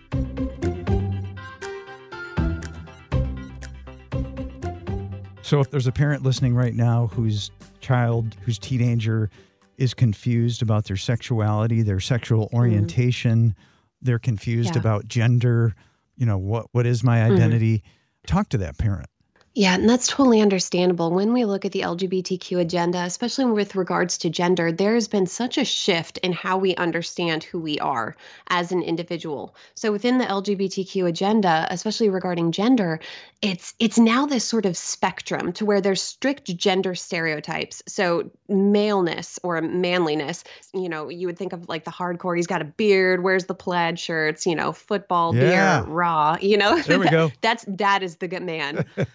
So 5.42 5.60
if 5.60 5.70
there's 5.70 5.86
a 5.86 5.92
parent 5.92 6.22
listening 6.22 6.54
right 6.54 6.74
now 6.74 7.08
whose 7.08 7.50
child, 7.80 8.36
whose 8.42 8.58
teenager 8.58 9.28
is 9.76 9.92
confused 9.92 10.62
about 10.62 10.86
their 10.86 10.96
sexuality, 10.96 11.82
their 11.82 12.00
sexual 12.00 12.46
mm-hmm. 12.46 12.56
orientation, 12.56 13.50
mm-hmm. 13.50 13.60
they're 14.00 14.18
confused 14.18 14.76
yeah. 14.76 14.80
about 14.80 15.08
gender, 15.08 15.74
you 16.16 16.24
know, 16.24 16.38
what 16.38 16.68
what 16.72 16.86
is 16.86 17.04
my 17.04 17.18
mm-hmm. 17.18 17.34
identity? 17.34 17.78
Mm-hmm. 17.78 18.34
Talk 18.34 18.48
to 18.50 18.58
that 18.58 18.78
parent. 18.78 19.08
Yeah, 19.54 19.74
and 19.74 19.86
that's 19.86 20.06
totally 20.06 20.40
understandable. 20.40 21.10
When 21.10 21.34
we 21.34 21.44
look 21.44 21.66
at 21.66 21.72
the 21.72 21.82
LGBTQ 21.82 22.58
agenda, 22.60 23.02
especially 23.02 23.44
with 23.44 23.76
regards 23.76 24.16
to 24.18 24.30
gender, 24.30 24.72
there 24.72 24.94
has 24.94 25.08
been 25.08 25.26
such 25.26 25.58
a 25.58 25.64
shift 25.64 26.16
in 26.18 26.32
how 26.32 26.56
we 26.56 26.74
understand 26.76 27.44
who 27.44 27.58
we 27.58 27.78
are 27.78 28.16
as 28.48 28.72
an 28.72 28.82
individual. 28.82 29.54
So 29.74 29.92
within 29.92 30.16
the 30.16 30.24
LGBTQ 30.24 31.06
agenda, 31.06 31.66
especially 31.68 32.08
regarding 32.08 32.52
gender, 32.52 32.98
it's 33.42 33.74
it's 33.78 33.98
now 33.98 34.24
this 34.24 34.44
sort 34.44 34.64
of 34.64 34.74
spectrum 34.74 35.52
to 35.54 35.66
where 35.66 35.82
there's 35.82 36.00
strict 36.00 36.56
gender 36.56 36.94
stereotypes. 36.94 37.82
So 37.86 38.30
maleness 38.48 39.38
or 39.42 39.60
manliness, 39.60 40.44
you 40.72 40.88
know, 40.88 41.10
you 41.10 41.26
would 41.26 41.36
think 41.36 41.52
of 41.52 41.68
like 41.68 41.84
the 41.84 41.90
hardcore, 41.90 42.36
he's 42.36 42.46
got 42.46 42.62
a 42.62 42.66
beard, 42.66 43.22
wears 43.22 43.44
the 43.44 43.54
plaid 43.54 43.98
shirts, 43.98 44.46
you 44.46 44.54
know, 44.54 44.72
football, 44.72 45.36
yeah. 45.36 45.82
beer, 45.82 45.92
raw, 45.92 46.38
you 46.40 46.56
know. 46.56 46.80
There 46.80 46.98
we 46.98 47.10
go. 47.10 47.30
That's 47.42 47.66
that 47.68 48.02
is 48.02 48.16
the 48.16 48.28
good 48.28 48.42
man. 48.42 48.86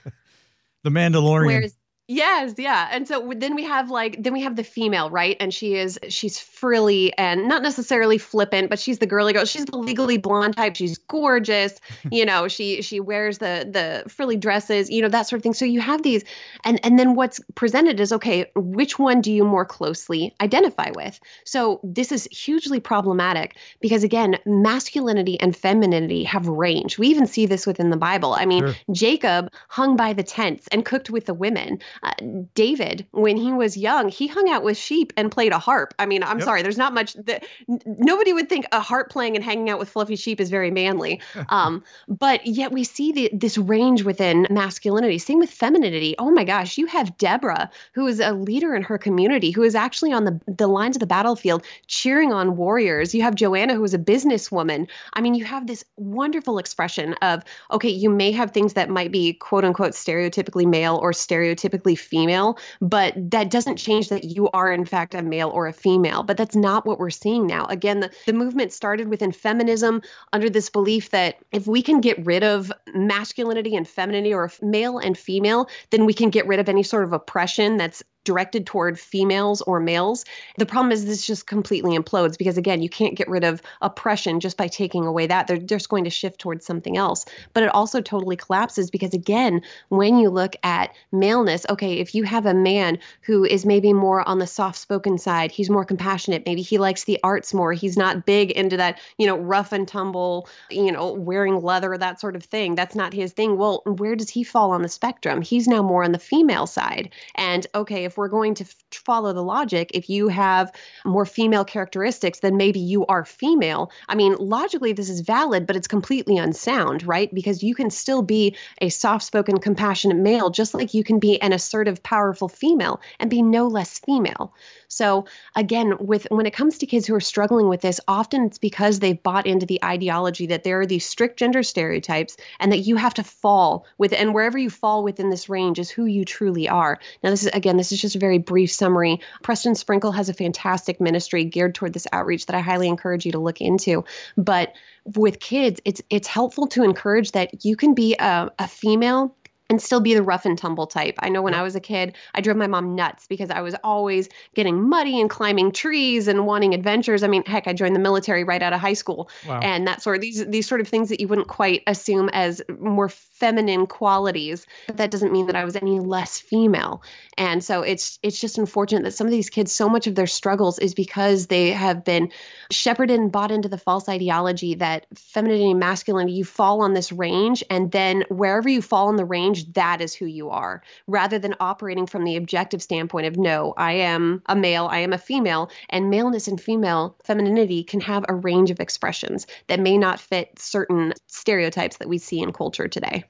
The 0.87 0.91
Mandalorian. 0.91 1.47
Whereas, 1.47 1.75
Yes, 2.09 2.53
yeah. 2.57 2.87
And 2.89 3.05
so 3.05 3.33
then 3.35 3.53
we 3.53 3.65
have 3.65 3.91
like 3.91 4.23
then 4.23 4.31
we 4.31 4.41
have 4.41 4.55
the 4.55 4.63
female, 4.63 5.09
right? 5.09 5.35
And 5.41 5.53
she 5.53 5.75
is 5.75 5.99
she's 6.07 6.39
frilly 6.39 7.11
and 7.17 7.49
not 7.49 7.61
necessarily 7.61 8.17
flippant, 8.17 8.69
but 8.69 8.79
she's 8.79 8.99
the 8.99 9.05
girly 9.05 9.33
girl. 9.33 9.43
She's 9.43 9.65
the 9.65 9.77
legally 9.77 10.17
blonde 10.17 10.55
type. 10.55 10.77
She's 10.77 10.97
gorgeous. 10.97 11.81
you 12.11 12.25
know, 12.25 12.47
she 12.47 12.81
she 12.81 13.01
wears 13.01 13.39
the 13.39 13.67
the 13.69 14.09
frilly 14.09 14.37
dresses, 14.37 14.89
you 14.89 15.01
know, 15.01 15.09
that 15.09 15.27
sort 15.27 15.39
of 15.39 15.43
thing. 15.43 15.53
So 15.53 15.65
you 15.65 15.81
have 15.81 16.03
these 16.03 16.23
and 16.63 16.79
and 16.85 16.97
then 16.97 17.15
what's 17.15 17.41
presented 17.55 17.99
is 17.99 18.13
okay, 18.13 18.49
which 18.55 18.97
one 18.97 19.19
do 19.19 19.29
you 19.29 19.43
more 19.43 19.65
closely 19.65 20.33
identify 20.39 20.91
with? 20.95 21.19
So 21.43 21.81
this 21.83 22.13
is 22.13 22.23
hugely 22.31 22.79
problematic 22.79 23.57
because 23.81 24.05
again, 24.05 24.37
masculinity 24.45 25.37
and 25.41 25.53
femininity 25.53 26.23
have 26.23 26.47
range. 26.47 26.97
We 26.97 27.07
even 27.09 27.27
see 27.27 27.45
this 27.45 27.67
within 27.67 27.89
the 27.89 27.97
Bible. 27.97 28.33
I 28.33 28.45
mean, 28.45 28.65
sure. 28.65 28.75
Jacob 28.93 29.51
hung 29.67 29.97
by 29.97 30.13
the 30.13 30.23
tents 30.23 30.69
and 30.71 30.85
cooked 30.85 31.09
with 31.09 31.25
the 31.25 31.33
women. 31.33 31.79
Uh, 32.03 32.11
David, 32.53 33.05
when 33.11 33.37
he 33.37 33.51
was 33.51 33.77
young, 33.77 34.09
he 34.09 34.27
hung 34.27 34.49
out 34.49 34.63
with 34.63 34.77
sheep 34.77 35.13
and 35.17 35.31
played 35.31 35.51
a 35.51 35.59
harp. 35.59 35.93
I 35.99 36.05
mean, 36.05 36.23
I'm 36.23 36.39
yep. 36.39 36.45
sorry, 36.45 36.61
there's 36.61 36.77
not 36.77 36.93
much 36.93 37.13
that 37.13 37.45
n- 37.69 37.79
nobody 37.85 38.33
would 38.33 38.49
think 38.49 38.65
a 38.71 38.79
harp 38.79 39.09
playing 39.09 39.35
and 39.35 39.43
hanging 39.43 39.69
out 39.69 39.79
with 39.79 39.89
fluffy 39.89 40.15
sheep 40.15 40.39
is 40.39 40.49
very 40.49 40.71
manly. 40.71 41.21
um, 41.49 41.83
but 42.07 42.45
yet 42.45 42.71
we 42.71 42.83
see 42.83 43.11
the, 43.11 43.29
this 43.33 43.57
range 43.57 44.03
within 44.03 44.47
masculinity. 44.49 45.17
Same 45.17 45.39
with 45.39 45.49
femininity. 45.49 46.15
Oh 46.19 46.31
my 46.31 46.43
gosh, 46.43 46.77
you 46.77 46.85
have 46.87 47.17
Deborah, 47.17 47.69
who 47.93 48.07
is 48.07 48.19
a 48.19 48.33
leader 48.33 48.75
in 48.75 48.83
her 48.83 48.97
community, 48.97 49.51
who 49.51 49.63
is 49.63 49.75
actually 49.75 50.11
on 50.11 50.25
the, 50.25 50.39
the 50.47 50.67
lines 50.67 50.95
of 50.95 50.99
the 50.99 51.07
battlefield 51.07 51.63
cheering 51.87 52.33
on 52.33 52.57
warriors. 52.57 53.13
You 53.13 53.21
have 53.23 53.35
Joanna, 53.35 53.75
who 53.75 53.83
is 53.83 53.93
a 53.93 53.99
businesswoman. 53.99 54.87
I 55.13 55.21
mean, 55.21 55.33
you 55.33 55.45
have 55.45 55.67
this 55.67 55.83
wonderful 55.95 56.57
expression 56.59 57.13
of, 57.21 57.43
okay, 57.71 57.89
you 57.89 58.09
may 58.09 58.31
have 58.31 58.51
things 58.51 58.73
that 58.73 58.89
might 58.89 59.11
be 59.11 59.33
quote 59.33 59.63
unquote 59.63 59.93
stereotypically 59.93 60.65
male 60.65 60.99
or 61.01 61.11
stereotypically 61.11 61.86
female, 61.95 62.57
but 62.81 63.13
that 63.31 63.49
doesn't 63.49 63.77
change 63.77 64.09
that 64.09 64.23
you 64.23 64.49
are, 64.49 64.71
in 64.71 64.85
fact, 64.85 65.13
a 65.13 65.21
male 65.21 65.49
or 65.49 65.67
a 65.67 65.73
female. 65.73 66.23
But 66.23 66.37
that's 66.37 66.55
not 66.55 66.85
what 66.85 66.99
we're 66.99 67.09
seeing 67.09 67.47
now. 67.47 67.65
Again, 67.65 67.99
the, 67.99 68.11
the 68.25 68.33
movement 68.33 68.73
started 68.73 69.09
within 69.09 69.31
feminism 69.31 70.01
under 70.33 70.49
this 70.49 70.69
belief 70.69 71.09
that 71.11 71.37
if 71.51 71.67
we 71.67 71.81
can 71.81 72.01
get 72.01 72.23
rid 72.25 72.43
of 72.43 72.71
masculinity 72.93 73.75
and 73.75 73.87
femininity 73.87 74.33
or 74.33 74.51
male 74.61 74.97
and 74.97 75.17
female, 75.17 75.69
then 75.91 76.05
we 76.05 76.13
can 76.13 76.29
get 76.29 76.47
rid 76.47 76.59
of 76.59 76.69
any 76.69 76.83
sort 76.83 77.03
of 77.03 77.13
oppression 77.13 77.77
that's 77.77 78.03
directed 78.27 78.67
toward 78.67 78.99
females 78.99 79.61
or 79.61 79.79
males. 79.79 80.25
The 80.57 80.65
problem 80.65 80.91
is 80.91 81.05
this 81.05 81.25
just 81.25 81.47
completely 81.47 81.97
implodes 81.97 82.37
because 82.37 82.57
again, 82.57 82.81
you 82.81 82.89
can't 82.89 83.15
get 83.15 83.29
rid 83.29 83.45
of 83.45 83.61
oppression 83.81 84.41
just 84.41 84.57
by 84.57 84.67
taking 84.67 85.05
away 85.05 85.27
that. 85.27 85.47
They're 85.47 85.57
just 85.57 85.87
going 85.87 86.03
to 86.03 86.09
shift 86.09 86.39
towards 86.39 86.65
something 86.65 86.97
else. 86.97 87.25
But 87.53 87.63
it 87.63 87.73
also 87.73 88.01
totally 88.01 88.35
collapses 88.35 88.91
because 88.91 89.13
again, 89.13 89.61
when 89.87 90.19
you 90.19 90.29
look 90.29 90.57
at 90.63 90.93
maleness, 91.11 91.65
okay, 91.69 91.93
if 91.93 92.13
you 92.13 92.23
have 92.23 92.45
a 92.45 92.53
man 92.53 92.99
who 93.21 93.45
is 93.45 93.65
maybe 93.65 93.93
more 93.93 94.27
on 94.27 94.39
the 94.39 94.47
soft-spoken 94.47 95.17
side, 95.17 95.49
he's 95.49 95.69
more 95.69 95.85
compassionate, 95.85 96.45
maybe 96.45 96.61
he 96.61 96.77
likes 96.77 97.05
the 97.05 97.19
arts 97.23 97.53
more, 97.53 97.71
he's 97.71 97.95
not 97.95 98.25
big 98.25 98.51
into 98.51 98.75
that, 98.75 98.99
you 99.17 99.25
know, 99.25 99.37
rough 99.37 99.71
and 99.71 99.87
tumble, 99.87 100.49
you 100.69 100.91
know, 100.91 101.13
wearing 101.13 101.63
leather, 101.63 101.97
that 101.97 102.19
sort 102.19 102.35
of 102.35 102.43
thing. 102.43 102.75
That's 102.75 102.95
not 102.95 103.13
his 103.13 103.31
thing. 103.31 103.57
Well, 103.57 103.83
where 103.85 104.17
does 104.17 104.29
he 104.29 104.43
fall 104.43 104.71
on 104.71 104.81
the 104.81 104.89
spectrum? 104.89 105.41
He's 105.41 105.67
now 105.67 105.81
more 105.81 106.03
on 106.03 106.11
the 106.11 106.19
female 106.19 106.67
side. 106.67 107.13
And 107.35 107.65
okay, 107.73 108.03
if 108.03 108.16
we're 108.17 108.27
going 108.27 108.55
to 108.55 108.63
f- 108.63 108.75
follow 108.91 109.33
the 109.33 109.43
logic, 109.43 109.91
if 109.93 110.09
you 110.09 110.27
have 110.27 110.71
more 111.05 111.25
female 111.25 111.63
characteristics, 111.63 112.39
then 112.39 112.57
maybe 112.57 112.79
you 112.79 113.05
are 113.05 113.25
female. 113.25 113.91
I 114.09 114.15
mean, 114.15 114.35
logically, 114.39 114.93
this 114.93 115.09
is 115.09 115.21
valid, 115.21 115.67
but 115.67 115.75
it's 115.75 115.87
completely 115.87 116.37
unsound, 116.37 117.05
right? 117.05 117.33
Because 117.33 117.63
you 117.63 117.75
can 117.75 117.89
still 117.89 118.21
be 118.21 118.55
a 118.81 118.89
soft 118.89 119.25
spoken, 119.25 119.59
compassionate 119.59 120.17
male, 120.17 120.49
just 120.49 120.73
like 120.73 120.93
you 120.93 121.03
can 121.03 121.19
be 121.19 121.41
an 121.41 121.53
assertive, 121.53 122.01
powerful 122.03 122.49
female 122.49 122.99
and 123.19 123.29
be 123.29 123.41
no 123.41 123.67
less 123.67 123.99
female. 123.99 124.53
So 124.87 125.25
again, 125.55 125.95
with 125.99 126.27
when 126.29 126.45
it 126.45 126.53
comes 126.53 126.77
to 126.77 126.85
kids 126.85 127.05
who 127.05 127.15
are 127.15 127.19
struggling 127.19 127.67
with 127.67 127.81
this, 127.81 127.99
often 128.07 128.45
it's 128.45 128.57
because 128.57 128.99
they've 128.99 129.21
bought 129.21 129.45
into 129.45 129.65
the 129.65 129.83
ideology 129.83 130.45
that 130.47 130.63
there 130.63 130.79
are 130.79 130.85
these 130.85 131.05
strict 131.05 131.37
gender 131.37 131.63
stereotypes 131.63 132.37
and 132.59 132.71
that 132.71 132.79
you 132.79 132.95
have 132.95 133.13
to 133.15 133.23
fall 133.23 133.85
with 133.97 134.13
and 134.13 134.33
wherever 134.33 134.57
you 134.57 134.69
fall 134.69 135.03
within 135.03 135.29
this 135.29 135.49
range 135.49 135.79
is 135.79 135.89
who 135.89 136.05
you 136.05 136.25
truly 136.25 136.67
are. 136.67 136.99
Now 137.23 137.29
this 137.29 137.43
is 137.43 137.51
again, 137.53 137.77
this 137.77 137.91
is 137.91 138.01
just 138.01 138.15
a 138.15 138.19
very 138.19 138.37
brief 138.37 138.71
summary. 138.71 139.19
Preston 139.43 139.75
Sprinkle 139.75 140.11
has 140.11 140.29
a 140.29 140.33
fantastic 140.33 141.01
ministry 141.01 141.43
geared 141.43 141.75
toward 141.75 141.93
this 141.93 142.07
outreach 142.13 142.45
that 142.45 142.55
I 142.55 142.59
highly 142.59 142.87
encourage 142.87 143.25
you 143.25 143.31
to 143.33 143.39
look 143.39 143.61
into. 143.61 144.03
But 144.37 144.73
with 145.15 145.39
kids, 145.39 145.79
it's 145.85 146.01
it's 146.09 146.27
helpful 146.27 146.67
to 146.67 146.83
encourage 146.83 147.31
that 147.31 147.63
you 147.63 147.75
can 147.75 147.93
be 147.93 148.15
a, 148.19 148.51
a 148.59 148.67
female 148.67 149.35
and 149.69 149.81
still 149.81 149.99
be 149.99 150.13
the 150.13 150.23
rough 150.23 150.45
and 150.45 150.57
tumble 150.57 150.87
type. 150.87 151.15
I 151.19 151.29
know 151.29 151.41
when 151.41 151.53
I 151.53 151.61
was 151.61 151.75
a 151.75 151.79
kid, 151.79 152.15
I 152.33 152.41
drove 152.41 152.57
my 152.57 152.67
mom 152.67 152.95
nuts 152.95 153.27
because 153.27 153.49
I 153.49 153.61
was 153.61 153.75
always 153.83 154.29
getting 154.55 154.87
muddy 154.87 155.19
and 155.19 155.29
climbing 155.29 155.71
trees 155.71 156.27
and 156.27 156.45
wanting 156.45 156.73
adventures. 156.73 157.23
I 157.23 157.27
mean, 157.27 157.43
heck, 157.45 157.67
I 157.67 157.73
joined 157.73 157.95
the 157.95 157.99
military 157.99 158.43
right 158.43 158.61
out 158.61 158.73
of 158.73 158.79
high 158.79 158.93
school, 158.93 159.29
wow. 159.47 159.59
and 159.61 159.87
that 159.87 160.01
sort 160.01 160.15
of 160.15 160.21
these 160.21 160.45
these 160.45 160.67
sort 160.67 160.81
of 160.81 160.87
things 160.87 161.09
that 161.09 161.19
you 161.19 161.27
wouldn't 161.27 161.47
quite 161.47 161.83
assume 161.87 162.29
as 162.29 162.61
more 162.79 163.09
feminine 163.09 163.87
qualities. 163.87 164.65
But 164.87 164.97
that 164.97 165.11
doesn't 165.11 165.31
mean 165.31 165.47
that 165.47 165.55
I 165.55 165.65
was 165.65 165.75
any 165.75 165.99
less 165.99 166.39
female. 166.39 167.01
And 167.37 167.63
so 167.63 167.81
it's 167.81 168.19
it's 168.23 168.39
just 168.39 168.57
unfortunate 168.57 169.03
that 169.03 169.11
some 169.11 169.27
of 169.27 169.31
these 169.31 169.49
kids, 169.49 169.71
so 169.71 169.89
much 169.89 170.07
of 170.07 170.15
their 170.15 170.27
struggles 170.27 170.79
is 170.79 170.93
because 170.93 171.47
they 171.47 171.71
have 171.71 172.03
been 172.03 172.31
shepherded 172.71 173.19
and 173.19 173.31
bought 173.31 173.51
into 173.51 173.69
the 173.69 173.77
false 173.77 174.07
ideology 174.07 174.75
that 174.75 175.05
femininity 175.13 175.71
and 175.71 175.79
masculinity, 175.79 176.33
you 176.33 176.45
fall 176.45 176.81
on 176.81 176.93
this 176.93 177.11
range, 177.11 177.63
and 177.69 177.91
then 177.91 178.23
wherever 178.29 178.69
you 178.69 178.81
fall 178.81 179.09
in 179.09 179.15
the 179.17 179.25
range 179.25 179.56
that 179.65 180.01
is 180.01 180.13
who 180.13 180.25
you 180.25 180.49
are, 180.49 180.81
rather 181.07 181.39
than 181.39 181.55
operating 181.59 182.07
from 182.07 182.23
the 182.23 182.35
objective 182.35 182.81
standpoint 182.81 183.27
of 183.27 183.37
no, 183.37 183.73
I 183.77 183.93
am 183.93 184.41
a 184.47 184.55
male, 184.55 184.87
I 184.87 184.99
am 184.99 185.13
a 185.13 185.17
female, 185.17 185.69
and 185.89 186.09
maleness 186.09 186.47
and 186.47 186.59
female 186.59 187.17
femininity 187.23 187.83
can 187.83 187.99
have 188.01 188.25
a 188.27 188.35
range 188.35 188.71
of 188.71 188.79
expressions 188.79 189.47
that 189.67 189.79
may 189.79 189.97
not 189.97 190.19
fit 190.19 190.57
certain 190.59 191.13
stereotypes 191.27 191.97
that 191.97 192.09
we 192.09 192.17
see 192.17 192.41
in 192.41 192.53
culture 192.53 192.87
today. 192.87 193.23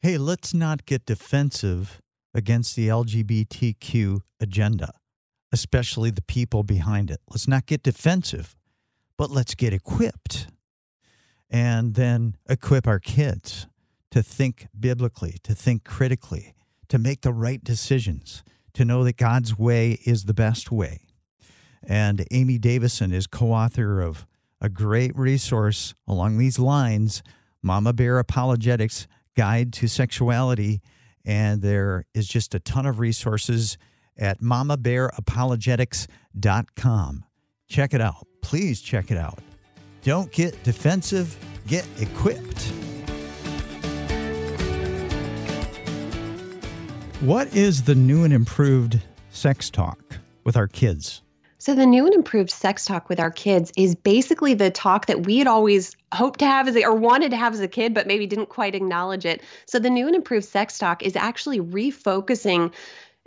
Hey, 0.00 0.16
let's 0.16 0.54
not 0.54 0.86
get 0.86 1.04
defensive 1.06 2.00
against 2.34 2.76
the 2.76 2.88
LGBTQ 2.88 4.20
agenda, 4.40 4.92
especially 5.52 6.10
the 6.10 6.22
people 6.22 6.62
behind 6.62 7.10
it. 7.10 7.20
Let's 7.28 7.48
not 7.48 7.66
get 7.66 7.82
defensive, 7.82 8.56
but 9.16 9.30
let's 9.30 9.54
get 9.54 9.74
equipped 9.74 10.46
and 11.50 11.94
then 11.94 12.36
equip 12.48 12.86
our 12.86 13.00
kids 13.00 13.66
to 14.10 14.22
think 14.22 14.68
biblically, 14.78 15.36
to 15.44 15.54
think 15.54 15.84
critically, 15.84 16.54
to 16.88 16.98
make 16.98 17.22
the 17.22 17.32
right 17.32 17.62
decisions, 17.62 18.42
to 18.74 18.84
know 18.84 19.04
that 19.04 19.16
God's 19.16 19.58
way 19.58 20.00
is 20.04 20.24
the 20.24 20.34
best 20.34 20.70
way. 20.70 21.06
And 21.82 22.26
Amy 22.30 22.58
Davison 22.58 23.12
is 23.12 23.26
co 23.26 23.52
author 23.52 24.00
of 24.00 24.26
a 24.60 24.68
great 24.68 25.16
resource 25.16 25.94
along 26.06 26.38
these 26.38 26.58
lines 26.58 27.22
Mama 27.62 27.92
Bear 27.92 28.18
Apologetics 28.18 29.06
Guide 29.36 29.72
to 29.74 29.86
Sexuality. 29.88 30.80
And 31.24 31.62
there 31.62 32.06
is 32.14 32.26
just 32.26 32.54
a 32.54 32.60
ton 32.60 32.86
of 32.86 32.98
resources 32.98 33.76
at 34.16 34.40
mamabearapologetics.com. 34.40 37.24
Check 37.68 37.94
it 37.94 38.00
out. 38.00 38.26
Please 38.42 38.80
check 38.80 39.10
it 39.10 39.18
out. 39.18 39.38
Don't 40.02 40.32
get 40.32 40.64
defensive, 40.64 41.36
get 41.66 41.86
equipped. 42.00 42.72
What 47.20 47.54
is 47.54 47.82
the 47.82 47.94
new 47.94 48.24
and 48.24 48.32
improved 48.32 48.98
sex 49.28 49.68
talk 49.68 50.16
with 50.44 50.56
our 50.56 50.66
kids? 50.66 51.20
So, 51.58 51.74
the 51.74 51.84
new 51.84 52.06
and 52.06 52.14
improved 52.14 52.50
sex 52.50 52.86
talk 52.86 53.10
with 53.10 53.20
our 53.20 53.30
kids 53.30 53.70
is 53.76 53.94
basically 53.94 54.54
the 54.54 54.70
talk 54.70 55.04
that 55.04 55.26
we 55.26 55.36
had 55.36 55.46
always 55.46 55.94
hoped 56.14 56.38
to 56.38 56.46
have 56.46 56.66
as 56.66 56.76
a, 56.76 56.84
or 56.86 56.94
wanted 56.94 57.30
to 57.32 57.36
have 57.36 57.52
as 57.52 57.60
a 57.60 57.68
kid, 57.68 57.92
but 57.92 58.06
maybe 58.06 58.26
didn't 58.26 58.48
quite 58.48 58.74
acknowledge 58.74 59.26
it. 59.26 59.42
So, 59.66 59.78
the 59.78 59.90
new 59.90 60.06
and 60.06 60.16
improved 60.16 60.46
sex 60.46 60.78
talk 60.78 61.02
is 61.02 61.14
actually 61.14 61.60
refocusing 61.60 62.72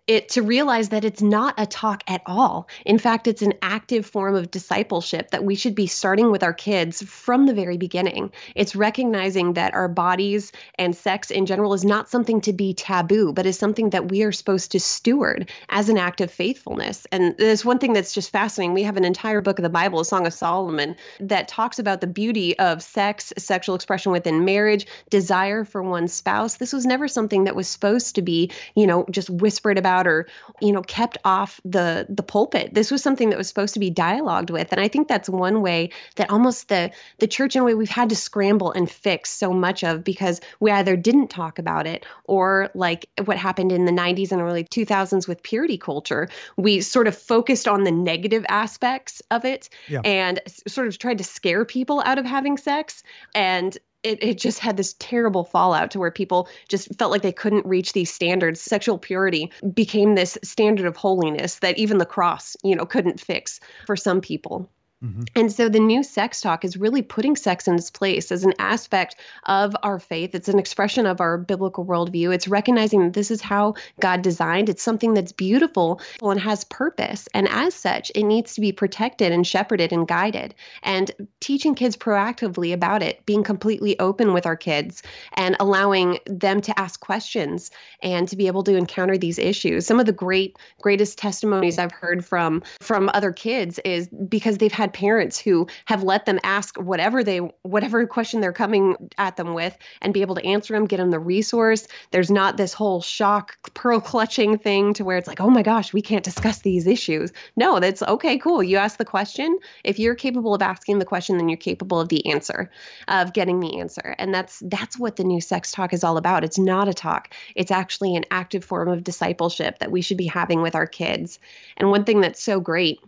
it 0.08 0.28
to 0.28 0.42
realize 0.42 0.90
that 0.90 1.06
it's 1.06 1.22
not 1.22 1.54
a 1.58 1.66
talk 1.66 2.04
at 2.08 2.22
all. 2.26 2.68
In 2.86 2.98
fact, 2.98 3.26
it's 3.26 3.42
an 3.42 3.54
active 3.62 4.06
form 4.06 4.36
of 4.36 4.52
discipleship 4.52 5.32
that 5.32 5.46
we 5.46 5.56
should 5.56 5.76
be 5.76 5.88
starting 5.88 6.30
with 6.30 6.44
our 6.44 6.54
kids 6.54 7.02
from 7.04 7.46
the 7.46 7.54
very 7.54 7.78
beginning. 7.78 8.30
It's 8.54 8.76
recognizing 8.76 9.54
that 9.54 9.74
our 9.74 9.88
bodies 9.88 10.52
and 10.78 10.94
sex 10.94 11.32
in 11.32 11.46
general 11.46 11.74
is 11.74 11.86
not 11.86 12.10
something 12.10 12.42
to 12.42 12.52
be 12.52 12.74
taboo, 12.74 13.32
but 13.32 13.46
is 13.46 13.58
something 13.58 13.92
that 13.92 14.10
we 14.10 14.24
are 14.24 14.34
supposed 14.34 14.74
to 14.74 14.80
steward 14.80 15.50
as 15.70 15.88
an 15.88 15.98
act 15.98 16.20
of 16.20 16.30
faithfulness. 16.30 17.08
And 17.14 17.38
there's 17.38 17.64
one 17.64 17.80
thing 17.80 17.94
that's 17.94 18.14
just 18.14 18.30
fascinating. 18.30 18.74
We 18.74 18.84
have 18.84 18.98
an 18.98 19.06
entire 19.06 19.40
book 19.40 19.58
of 19.58 19.64
the 19.64 19.70
Bible, 19.70 20.02
a 20.02 20.06
Song 20.06 20.28
of 20.28 20.34
Solomon, 20.34 20.98
that 21.22 21.48
talks 21.48 21.80
about 21.80 22.02
the 22.02 22.08
beauty 22.08 22.60
of 22.60 22.84
sex, 22.84 23.32
sexual 23.38 23.76
expression 23.76 24.12
within 24.12 24.44
marriage, 24.44 24.86
desire 25.10 25.64
for 25.64 25.82
one's 25.82 26.12
spouse. 26.12 26.58
This 26.58 26.74
was 26.74 26.86
never 26.86 27.08
something 27.08 27.46
that 27.46 27.56
was 27.56 27.70
supposed 27.70 28.16
to 28.16 28.22
be, 28.22 28.52
you 28.76 28.86
know, 28.86 29.06
just 29.10 29.30
whispered 29.30 29.78
about 29.78 29.93
or 30.02 30.28
you 30.62 30.72
know 30.72 30.82
kept 30.82 31.18
off 31.26 31.60
the 31.64 32.06
the 32.10 32.24
pulpit. 32.24 32.74
This 32.74 32.92
was 32.92 33.02
something 33.02 33.30
that 33.30 33.38
was 33.38 33.48
supposed 33.48 33.74
to 33.74 33.80
be 33.80 33.92
dialogued 33.92 34.50
with. 34.50 34.72
And 34.72 34.82
i 34.82 34.88
think 34.88 35.08
that's 35.08 35.30
one 35.30 35.62
way 35.62 35.90
that 36.16 36.30
almost 36.30 36.70
the 36.70 36.92
the 37.20 37.28
church 37.28 37.56
in 37.56 37.62
a 37.62 37.66
way 37.66 37.74
we've 37.74 37.90
had 37.90 38.10
to 38.10 38.16
scramble 38.16 38.72
and 38.72 38.90
fix 38.90 39.30
so 39.30 39.52
much 39.52 39.84
of 39.84 40.04
because 40.04 40.42
we 40.60 40.72
either 40.72 40.96
didn't 40.96 41.30
talk 41.30 41.60
about 41.60 41.88
it 41.88 42.06
or 42.26 42.70
like 42.74 43.08
what 43.26 43.38
happened 43.38 43.72
in 43.72 43.86
the 43.86 43.92
90s 43.92 44.32
and 44.32 44.42
early 44.42 44.64
2000s 44.64 45.28
with 45.28 45.44
purity 45.44 45.78
culture 45.78 46.28
we 46.58 46.82
sort 46.82 47.08
of 47.08 47.18
focused 47.18 47.68
on 47.68 47.84
the 47.84 47.92
negative 47.92 48.46
aspects 48.50 49.22
of 49.32 49.46
it 49.46 49.70
yeah. 49.88 50.02
and 50.04 50.40
sort 50.68 50.88
of 50.88 50.98
tried 50.98 51.18
to 51.18 51.24
scare 51.24 51.66
people 51.66 52.02
out 52.06 52.18
of 52.18 52.26
having 52.26 52.58
sex. 52.58 53.04
And 53.36 53.78
it, 54.04 54.22
it 54.22 54.38
just 54.38 54.60
had 54.60 54.78
this 54.78 54.96
terrible 55.00 55.44
fallout 55.44 55.92
to 55.92 56.00
where 56.00 56.12
people 56.12 56.48
just 56.68 56.94
felt 56.98 57.12
like 57.12 57.22
they 57.22 57.32
couldn't 57.32 57.66
reach 57.66 57.94
these 57.94 58.14
standards. 58.14 58.62
Sexual 58.62 58.98
purity 58.98 59.52
became 59.74 60.16
this 60.16 60.38
standard 60.44 60.86
of 60.86 60.96
holiness 60.96 61.60
that 61.60 61.78
even 61.78 61.98
the 61.98 62.06
cross, 62.06 62.56
you 62.64 62.76
know, 62.76 62.86
couldn't 62.86 63.20
fix 63.20 63.60
for 63.86 63.96
some 63.96 64.22
people. 64.22 64.70
Mm-hmm. 65.04 65.24
And 65.36 65.52
so 65.52 65.68
the 65.68 65.80
new 65.80 66.02
sex 66.02 66.40
talk 66.40 66.64
is 66.64 66.78
really 66.78 67.02
putting 67.02 67.36
sex 67.36 67.68
in 67.68 67.76
its 67.76 67.92
place 67.92 68.32
as 68.32 68.44
an 68.44 68.54
aspect 68.58 69.16
of 69.46 69.76
our 69.84 70.00
faith. 70.00 70.34
It's 70.34 70.48
an 70.48 70.60
expression 70.60 71.06
of 71.06 71.20
our 71.20 71.38
biblical 71.38 71.86
worldview. 71.86 72.34
It's 72.34 72.48
recognizing 72.48 73.04
that 73.04 73.14
this 73.14 73.30
is 73.30 73.42
how 73.42 73.76
God 74.00 74.22
designed. 74.22 74.70
It's 74.70 74.84
something 74.84 75.14
that's 75.14 75.34
beautiful 75.34 76.00
and 76.22 76.40
has 76.40 76.64
purpose. 76.64 77.28
And 77.34 77.50
as 77.50 77.74
such, 77.74 78.12
it 78.16 78.24
needs 78.24 78.56
to 78.56 78.62
be 78.62 78.72
protected 78.72 79.34
and 79.34 79.46
shepherded 79.46 79.92
and 79.92 80.08
guided. 80.08 80.56
And 80.84 81.12
teaching 81.42 81.76
kids 81.76 81.98
proactively 81.98 82.74
about 82.74 83.04
it, 83.04 83.26
being 83.26 83.44
completely 83.44 84.00
open 84.00 84.32
with 84.32 84.46
our 84.46 84.56
kids 84.56 85.04
and 85.34 85.58
allowing 85.60 86.20
them 86.28 86.62
to 86.62 86.80
ask 86.80 87.02
questions 87.02 87.72
and 88.02 88.28
to 88.30 88.38
be 88.38 88.48
able 88.48 88.64
to 88.64 88.78
encounter 88.78 89.18
these 89.18 89.38
issues. 89.38 89.86
Some 89.86 90.00
of 90.00 90.06
the 90.06 90.14
great, 90.14 90.58
greatest 90.82 91.18
testimonies 91.18 91.78
I've 91.78 91.92
heard 91.92 92.24
from 92.24 92.64
from 92.80 93.10
other 93.14 93.34
kids 93.34 93.80
is 93.84 94.08
because 94.08 94.60
they've 94.60 94.72
had 94.72 94.93
parents 94.94 95.40
who 95.40 95.68
have 95.86 96.04
let 96.04 96.26
them 96.26 96.40
ask 96.44 96.78
whatever 96.78 97.24
they 97.24 97.38
whatever 97.64 98.06
question 98.08 98.42
they're 98.42 98.54
coming 98.54 99.10
at 99.18 99.36
them 99.36 99.54
with 99.54 99.78
and 100.02 100.14
be 100.14 100.22
able 100.22 100.36
to 100.36 100.46
answer 100.46 100.74
them, 100.74 100.86
get 100.86 100.98
them 100.98 101.12
the 101.12 101.20
resource. 101.20 101.88
There's 102.12 102.32
not 102.32 102.58
this 102.58 102.74
whole 102.74 103.02
shock 103.02 103.58
pearl 103.74 104.00
clutching 104.00 104.58
thing 104.58 104.94
to 104.96 105.04
where 105.04 105.18
it's 105.18 105.28
like, 105.28 105.42
"Oh 105.42 105.50
my 105.50 105.64
gosh, 105.64 105.94
we 105.94 106.02
can't 106.02 106.24
discuss 106.24 106.60
these 106.60 106.88
issues." 106.88 107.32
No, 107.56 107.80
that's 107.80 108.04
okay, 108.04 108.38
cool. 108.38 108.64
You 108.64 108.78
ask 108.78 108.98
the 108.98 109.06
question. 109.06 109.60
If 109.84 110.00
you're 110.00 110.16
capable 110.16 110.54
of 110.54 110.62
asking 110.62 111.00
the 111.00 111.06
question, 111.06 111.38
then 111.38 111.50
you're 111.50 111.58
capable 111.58 112.00
of 112.00 112.10
the 112.10 112.32
answer, 112.32 112.70
of 113.08 113.34
getting 113.34 113.60
the 113.60 113.80
answer. 113.80 114.16
And 114.18 114.34
that's 114.34 114.62
that's 114.66 114.98
what 114.98 115.16
the 115.16 115.24
new 115.24 115.42
sex 115.42 115.72
talk 115.72 115.94
is 115.94 116.04
all 116.04 116.18
about. 116.18 116.44
It's 116.44 116.60
not 116.60 116.88
a 116.88 116.94
talk. 116.94 117.34
It's 117.56 117.72
actually 117.72 118.16
an 118.16 118.26
active 118.32 118.64
form 118.64 118.90
of 118.90 119.04
discipleship 119.04 119.80
that 119.80 119.92
we 119.92 120.02
should 120.02 120.18
be 120.18 120.28
having 120.28 120.62
with 120.62 120.76
our 120.76 120.88
kids. 120.88 121.40
And 121.78 121.90
one 121.90 122.04
thing 122.04 122.22
that's 122.22 122.42
so 122.42 122.60
great 122.60 123.00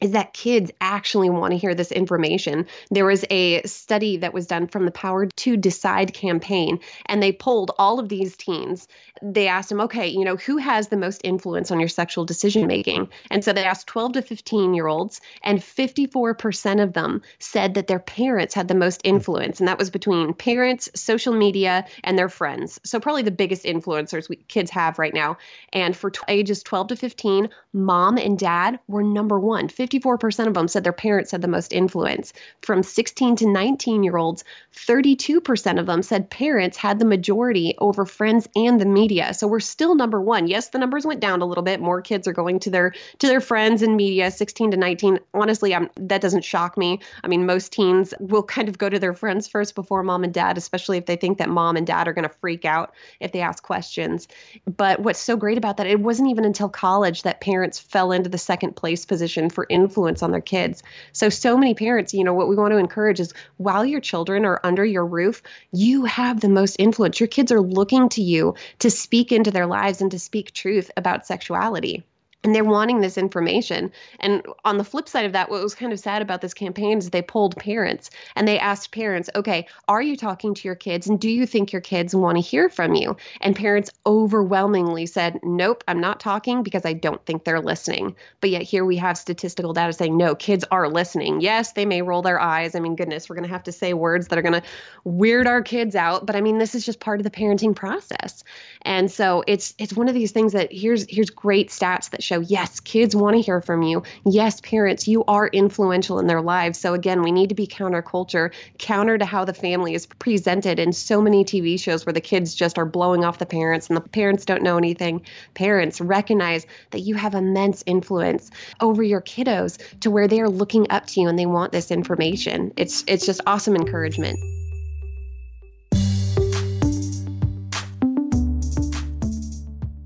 is 0.00 0.10
that 0.10 0.34
kids 0.34 0.70
actually 0.80 1.30
want 1.30 1.52
to 1.52 1.58
hear 1.58 1.74
this 1.74 1.92
information. 1.92 2.66
There 2.90 3.06
was 3.06 3.24
a 3.30 3.62
study 3.62 4.16
that 4.18 4.34
was 4.34 4.46
done 4.46 4.66
from 4.66 4.84
the 4.84 4.90
Power 4.90 5.26
to 5.26 5.56
Decide 5.56 6.12
campaign, 6.12 6.80
and 7.06 7.22
they 7.22 7.32
polled 7.32 7.70
all 7.78 7.98
of 7.98 8.08
these 8.08 8.36
teens. 8.36 8.88
They 9.22 9.48
asked 9.48 9.68
them, 9.68 9.80
okay, 9.80 10.06
you 10.06 10.24
know, 10.24 10.36
who 10.36 10.58
has 10.58 10.88
the 10.88 10.96
most 10.96 11.20
influence 11.24 11.70
on 11.70 11.80
your 11.80 11.88
sexual 11.88 12.24
decision 12.24 12.66
making? 12.66 13.08
And 13.30 13.44
so 13.44 13.52
they 13.52 13.64
asked 13.64 13.86
12 13.86 14.14
to 14.14 14.22
15 14.22 14.74
year 14.74 14.88
olds, 14.88 15.20
and 15.42 15.60
54% 15.60 16.82
of 16.82 16.92
them 16.92 17.22
said 17.38 17.74
that 17.74 17.86
their 17.86 18.00
parents 18.00 18.54
had 18.54 18.68
the 18.68 18.74
most 18.74 19.00
influence. 19.04 19.60
And 19.60 19.68
that 19.68 19.78
was 19.78 19.90
between 19.90 20.34
parents, 20.34 20.90
social 20.94 21.32
media, 21.32 21.86
and 22.02 22.18
their 22.18 22.28
friends. 22.28 22.80
So 22.84 23.00
probably 23.00 23.22
the 23.22 23.30
biggest 23.30 23.64
influencers 23.64 24.28
we, 24.28 24.36
kids 24.48 24.70
have 24.72 24.98
right 24.98 25.14
now. 25.14 25.38
And 25.72 25.96
for 25.96 26.10
t- 26.10 26.20
ages 26.28 26.62
12 26.62 26.88
to 26.88 26.96
15, 26.96 27.48
mom 27.72 28.18
and 28.18 28.38
dad 28.38 28.78
were 28.88 29.02
number 29.02 29.38
one. 29.40 29.68
54% 29.86 30.46
of 30.46 30.54
them 30.54 30.68
said 30.68 30.84
their 30.84 30.92
parents 30.92 31.30
had 31.30 31.42
the 31.42 31.48
most 31.48 31.72
influence. 31.72 32.32
From 32.62 32.82
16 32.82 33.36
to 33.36 33.48
19 33.48 34.02
year 34.02 34.16
olds, 34.16 34.44
32% 34.74 35.78
of 35.78 35.86
them 35.86 36.02
said 36.02 36.30
parents 36.30 36.76
had 36.76 36.98
the 36.98 37.04
majority 37.04 37.74
over 37.78 38.04
friends 38.04 38.48
and 38.56 38.80
the 38.80 38.86
media. 38.86 39.34
So 39.34 39.46
we're 39.46 39.60
still 39.60 39.94
number 39.94 40.20
1. 40.20 40.46
Yes, 40.46 40.68
the 40.68 40.78
numbers 40.78 41.06
went 41.06 41.20
down 41.20 41.42
a 41.42 41.46
little 41.46 41.62
bit. 41.62 41.80
More 41.80 42.00
kids 42.00 42.26
are 42.26 42.32
going 42.32 42.60
to 42.60 42.70
their 42.70 42.94
to 43.18 43.26
their 43.26 43.40
friends 43.40 43.82
and 43.82 43.96
media 43.96 44.30
16 44.30 44.72
to 44.72 44.76
19. 44.76 45.18
Honestly, 45.32 45.74
I'm, 45.74 45.90
that 45.96 46.20
doesn't 46.20 46.44
shock 46.44 46.76
me. 46.76 47.00
I 47.22 47.28
mean, 47.28 47.46
most 47.46 47.72
teens 47.72 48.14
will 48.20 48.42
kind 48.42 48.68
of 48.68 48.78
go 48.78 48.88
to 48.88 48.98
their 48.98 49.14
friends 49.14 49.48
first 49.48 49.74
before 49.74 50.02
mom 50.02 50.24
and 50.24 50.32
dad, 50.32 50.56
especially 50.58 50.98
if 50.98 51.06
they 51.06 51.16
think 51.16 51.38
that 51.38 51.48
mom 51.48 51.76
and 51.76 51.86
dad 51.86 52.08
are 52.08 52.12
going 52.12 52.28
to 52.28 52.34
freak 52.40 52.64
out 52.64 52.94
if 53.20 53.32
they 53.32 53.40
ask 53.40 53.62
questions. 53.62 54.28
But 54.66 55.00
what's 55.00 55.20
so 55.20 55.36
great 55.36 55.58
about 55.58 55.76
that, 55.76 55.86
it 55.86 56.00
wasn't 56.00 56.30
even 56.30 56.44
until 56.44 56.68
college 56.68 57.22
that 57.22 57.40
parents 57.40 57.78
fell 57.78 58.12
into 58.12 58.30
the 58.30 58.38
second 58.38 58.76
place 58.76 59.04
position 59.04 59.50
for 59.50 59.64
influence 59.74 60.22
on 60.22 60.30
their 60.30 60.40
kids. 60.40 60.82
So, 61.12 61.28
so 61.28 61.58
many 61.58 61.74
parents, 61.74 62.14
you 62.14 62.24
know, 62.24 62.32
what 62.32 62.48
we 62.48 62.56
want 62.56 62.72
to 62.72 62.78
encourage 62.78 63.20
is 63.20 63.34
while 63.58 63.84
your 63.84 64.00
children 64.00 64.44
are 64.44 64.60
under 64.64 64.84
your 64.84 65.04
roof, 65.04 65.42
you 65.72 66.04
have 66.04 66.40
the 66.40 66.48
most 66.48 66.76
influence. 66.78 67.20
Your 67.20 67.26
kids 67.26 67.52
are 67.52 67.60
looking 67.60 68.08
to 68.10 68.22
you 68.22 68.54
to 68.78 68.90
speak 68.90 69.32
into 69.32 69.50
their 69.50 69.66
lives 69.66 70.00
and 70.00 70.10
to 70.12 70.18
speak 70.18 70.52
truth 70.52 70.90
about 70.96 71.26
sexuality 71.26 72.04
and 72.44 72.54
they're 72.54 72.62
wanting 72.62 73.00
this 73.00 73.18
information. 73.18 73.90
And 74.20 74.46
on 74.64 74.76
the 74.76 74.84
flip 74.84 75.08
side 75.08 75.24
of 75.24 75.32
that, 75.32 75.50
what 75.50 75.62
was 75.62 75.74
kind 75.74 75.92
of 75.92 75.98
sad 75.98 76.22
about 76.22 76.42
this 76.42 76.54
campaign 76.54 76.98
is 76.98 77.10
they 77.10 77.22
polled 77.22 77.56
parents 77.56 78.10
and 78.36 78.46
they 78.46 78.58
asked 78.58 78.92
parents, 78.92 79.30
okay, 79.34 79.66
are 79.88 80.02
you 80.02 80.16
talking 80.16 80.54
to 80.54 80.68
your 80.68 80.74
kids 80.74 81.08
and 81.08 81.18
do 81.18 81.30
you 81.30 81.46
think 81.46 81.72
your 81.72 81.80
kids 81.80 82.14
want 82.14 82.36
to 82.36 82.42
hear 82.42 82.68
from 82.68 82.94
you? 82.94 83.16
And 83.40 83.56
parents 83.56 83.90
overwhelmingly 84.06 85.06
said, 85.06 85.40
nope, 85.42 85.82
I'm 85.88 86.00
not 86.00 86.20
talking 86.20 86.62
because 86.62 86.84
I 86.84 86.92
don't 86.92 87.24
think 87.24 87.44
they're 87.44 87.60
listening. 87.60 88.14
But 88.40 88.50
yet 88.50 88.62
here 88.62 88.84
we 88.84 88.96
have 88.98 89.16
statistical 89.16 89.72
data 89.72 89.92
saying, 89.92 90.16
no, 90.16 90.34
kids 90.34 90.64
are 90.70 90.88
listening. 90.88 91.40
Yes, 91.40 91.72
they 91.72 91.86
may 91.86 92.02
roll 92.02 92.20
their 92.22 92.40
eyes. 92.40 92.74
I 92.74 92.80
mean, 92.80 92.94
goodness, 92.94 93.28
we're 93.28 93.36
going 93.36 93.48
to 93.48 93.52
have 93.52 93.62
to 93.64 93.72
say 93.72 93.94
words 93.94 94.28
that 94.28 94.38
are 94.38 94.42
going 94.42 94.60
to 94.60 94.62
weird 95.04 95.46
our 95.46 95.62
kids 95.62 95.96
out. 95.96 96.26
But 96.26 96.36
I 96.36 96.42
mean, 96.42 96.58
this 96.58 96.74
is 96.74 96.84
just 96.84 97.00
part 97.00 97.20
of 97.20 97.24
the 97.24 97.30
parenting 97.30 97.74
process. 97.74 98.44
And 98.82 99.10
so 99.10 99.42
it's 99.46 99.74
it's 99.78 99.94
one 99.94 100.08
of 100.08 100.14
these 100.14 100.32
things 100.32 100.52
that 100.52 100.70
here's 100.70 101.06
here's 101.08 101.30
great 101.30 101.70
stats 101.70 102.10
that 102.10 102.22
show 102.22 102.33
show 102.34 102.40
yes, 102.40 102.80
kids 102.80 103.14
want 103.14 103.36
to 103.36 103.42
hear 103.42 103.60
from 103.60 103.82
you. 103.82 104.02
Yes, 104.24 104.60
parents, 104.60 105.06
you 105.06 105.24
are 105.24 105.48
influential 105.48 106.18
in 106.18 106.26
their 106.26 106.40
lives. 106.40 106.78
So 106.78 106.94
again, 106.94 107.22
we 107.22 107.32
need 107.32 107.48
to 107.48 107.54
be 107.54 107.66
counterculture, 107.66 108.52
counter 108.78 109.18
to 109.18 109.24
how 109.24 109.44
the 109.44 109.54
family 109.54 109.94
is 109.94 110.06
presented 110.06 110.78
in 110.78 110.92
so 110.92 111.20
many 111.20 111.44
TV 111.44 111.78
shows 111.78 112.04
where 112.04 112.12
the 112.12 112.20
kids 112.20 112.54
just 112.54 112.78
are 112.78 112.86
blowing 112.86 113.24
off 113.24 113.38
the 113.38 113.46
parents 113.46 113.88
and 113.88 113.96
the 113.96 114.00
parents 114.00 114.44
don't 114.44 114.62
know 114.62 114.76
anything. 114.76 115.22
Parents 115.54 116.00
recognize 116.00 116.66
that 116.90 117.00
you 117.00 117.14
have 117.14 117.34
immense 117.34 117.82
influence 117.86 118.50
over 118.80 119.02
your 119.02 119.20
kiddos 119.20 119.78
to 120.00 120.10
where 120.10 120.28
they 120.28 120.40
are 120.40 120.48
looking 120.48 120.90
up 120.90 121.06
to 121.06 121.20
you 121.20 121.28
and 121.28 121.38
they 121.38 121.46
want 121.46 121.72
this 121.72 121.90
information. 121.90 122.72
It's 122.76 123.04
it's 123.06 123.26
just 123.26 123.40
awesome 123.46 123.76
encouragement. 123.76 124.38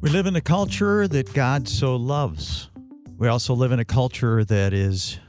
We 0.08 0.14
live 0.14 0.24
in 0.24 0.36
a 0.36 0.40
culture 0.40 1.06
that 1.06 1.34
God 1.34 1.68
so 1.68 1.94
loves. 1.94 2.70
We 3.18 3.28
also 3.28 3.52
live 3.52 3.72
in 3.72 3.78
a 3.78 3.84
culture 3.84 4.42
that 4.42 4.72
is 4.72 5.20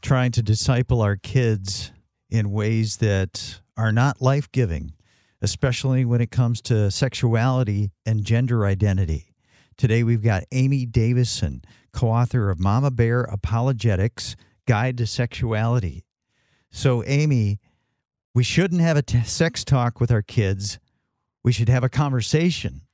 trying 0.00 0.32
to 0.32 0.42
disciple 0.42 1.02
our 1.02 1.16
kids 1.16 1.92
in 2.30 2.50
ways 2.50 2.96
that 2.96 3.60
are 3.76 3.92
not 3.92 4.22
life 4.22 4.50
giving, 4.52 4.94
especially 5.42 6.06
when 6.06 6.22
it 6.22 6.30
comes 6.30 6.62
to 6.62 6.90
sexuality 6.90 7.90
and 8.06 8.24
gender 8.24 8.64
identity. 8.64 9.34
Today, 9.76 10.02
we've 10.02 10.22
got 10.22 10.44
Amy 10.50 10.86
Davison, 10.86 11.60
co 11.92 12.08
author 12.08 12.48
of 12.48 12.58
Mama 12.58 12.90
Bear 12.90 13.20
Apologetics 13.24 14.34
Guide 14.66 14.96
to 14.96 15.06
Sexuality. 15.06 16.06
So, 16.70 17.04
Amy, 17.04 17.60
we 18.34 18.44
shouldn't 18.44 18.80
have 18.80 18.96
a 18.96 19.02
t- 19.02 19.20
sex 19.24 19.62
talk 19.62 20.00
with 20.00 20.10
our 20.10 20.22
kids. 20.22 20.78
We 21.44 21.52
should 21.52 21.68
have 21.68 21.84
a 21.84 21.90
conversation 21.90 22.86